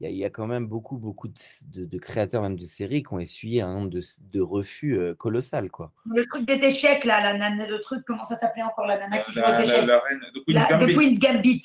[0.00, 3.62] il y, a quand même beaucoup, beaucoup de, créateurs, même de séries, qui ont essuyé
[3.62, 5.70] un nombre de, refus colossal.
[5.70, 5.92] Quoi.
[6.06, 9.18] Le truc des échecs, là, la nana, le truc, comment ça s'appelait encore la nana
[9.20, 9.86] qui joue aux échecs?
[9.86, 10.86] la, reine de Queen's, Gambit.
[10.86, 11.62] de Queen's Gambit.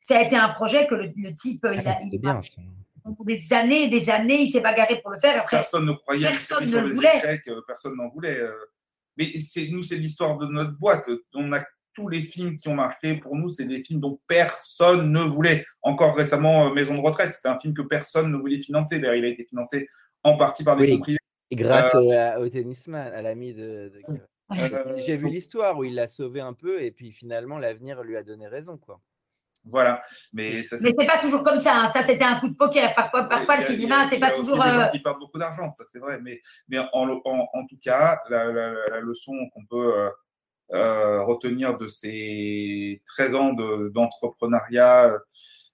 [0.00, 1.94] Ça a été un projet que le, type, il a.
[1.94, 2.60] C'était bien, ça.
[3.24, 5.40] Des années, des années, il s'est bagarré pour le faire.
[5.40, 6.28] Après, personne ne croyait.
[6.28, 7.16] Personne ne le voulait.
[7.16, 8.40] Échecs, personne n'en voulait.
[9.16, 9.32] Mais
[9.70, 11.08] nous, c'est l'histoire de notre boîte.
[11.34, 11.60] On a
[11.94, 15.64] tous les films qui ont marché, pour nous, c'est des films dont personne ne voulait.
[15.82, 18.98] Encore récemment, euh, Maison de retraite, c'était un film que personne ne voulait financer.
[18.98, 19.88] D'ailleurs, il a été financé
[20.22, 21.18] en partie par des fonds privés.
[21.50, 23.92] Et grâce euh, au tennisman, à l'ami de.
[24.52, 28.16] Euh, j'ai vu l'histoire où il l'a sauvé un peu et puis finalement l'avenir lui
[28.16, 29.00] a donné raison quoi.
[29.64, 31.76] Voilà, mais ça, mais c'est pas toujours comme ça.
[31.76, 31.90] Hein.
[31.94, 32.94] Ça c'était un coup de poker.
[32.94, 34.62] Parfois, parfois le cinéma c'est pas toujours.
[34.92, 36.18] Qui perdent beaucoup d'argent, ça c'est vrai.
[36.20, 40.10] Mais, mais en, en, tout cas, la, la leçon qu'on peut
[40.72, 45.18] euh, retenir de ces 13 ans d'entrepreneuriat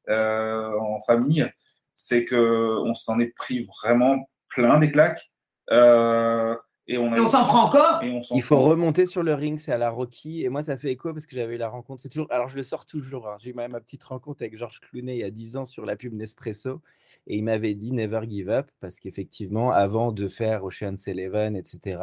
[0.08, 1.46] euh, en famille,
[1.94, 5.30] c'est qu'on s'en est pris vraiment plein des claques.
[5.70, 6.56] Euh,
[6.90, 8.02] et on, s'en prend encore.
[8.02, 10.42] Il faut remonter sur le ring, c'est à la Rocky.
[10.42, 12.00] Et moi, ça fait écho parce que j'avais eu la rencontre.
[12.00, 12.28] C'est toujours.
[12.30, 13.28] Alors, je le sors toujours.
[13.28, 13.36] Hein.
[13.40, 15.96] J'ai eu ma, petite rencontre avec Georges Clooney il y a 10 ans sur la
[15.96, 16.80] pub Nespresso.
[17.26, 21.98] Et il m'avait dit Never give up parce qu'effectivement, avant de faire Ocean's Eleven, etc.,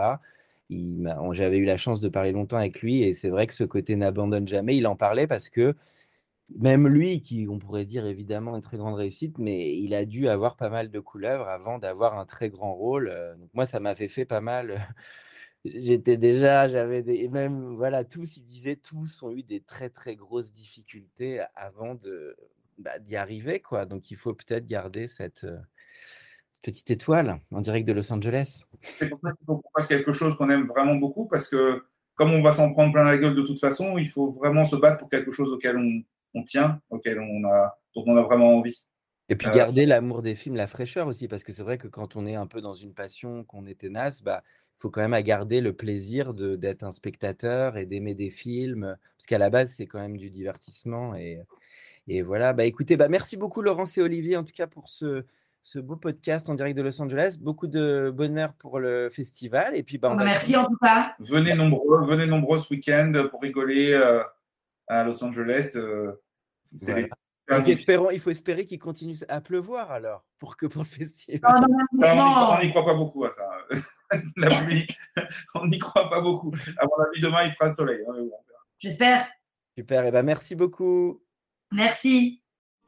[0.70, 3.96] j'avais eu la chance de parler longtemps avec lui et c'est vrai que ce côté
[3.96, 5.76] n'abandonne jamais, il en parlait parce que
[6.50, 10.30] même lui, qui on pourrait dire évidemment une très grande réussite, mais il a dû
[10.30, 13.14] avoir pas mal de couleuvres avant d'avoir un très grand rôle.
[13.40, 14.88] Donc moi, ça m'avait fait pas mal.
[15.66, 20.16] J'étais déjà, j'avais des, même voilà, tous, ils disaient, tous ont eu des très très
[20.16, 22.38] grosses difficultés avant de
[22.78, 23.86] bah, d'y arriver, quoi.
[23.86, 25.48] Donc il faut peut-être garder cette,
[26.62, 28.66] petite étoile en direct de Los Angeles.
[28.82, 31.84] C'est pour ça qu'il faut qu'on quelque chose qu'on aime vraiment beaucoup, parce que
[32.16, 34.76] comme on va s'en prendre plein la gueule de toute façon, il faut vraiment se
[34.76, 36.04] battre pour quelque chose auquel on,
[36.34, 38.86] on tient, auquel on a, dont on a vraiment envie.
[39.28, 41.88] Et puis euh, garder l'amour des films, la fraîcheur aussi, parce que c'est vrai que
[41.88, 44.44] quand on est un peu dans une passion, qu'on est tenace, bah,
[44.78, 49.26] il faut quand même garder le plaisir d'être un spectateur et d'aimer des films, parce
[49.26, 51.16] qu'à la base, c'est quand même du divertissement.
[51.16, 51.42] Et,
[52.08, 55.26] et voilà, bah, écoutez, bah, merci beaucoup Laurence et Olivier, en tout cas pour ce,
[55.66, 57.38] ce beau podcast en direct de Los Angeles.
[57.42, 59.76] Beaucoup de bonheur pour le festival.
[59.76, 61.16] Et puis, bah, merci en tout cas.
[61.18, 64.24] Venez nombreux, venez nombreux ce week-end pour rigoler euh,
[64.88, 65.74] à Los Angeles.
[65.76, 66.12] Euh,
[67.66, 71.66] espérons, il faut espérer qu'il continue à pleuvoir alors pour que pour le festival.
[71.94, 73.50] on n'y croit pas beaucoup à ça.
[74.38, 74.88] La pluie,
[75.56, 76.52] on n'y croit pas beaucoup.
[76.78, 78.04] À mon avis, demain il fera soleil.
[78.08, 78.14] Hein,
[78.78, 79.26] J'espère.
[79.76, 80.06] Super.
[80.06, 81.24] Et ben merci beaucoup.
[81.72, 82.44] Merci.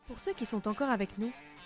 [0.05, 1.33] Pour ceux qui sont encore avec nous,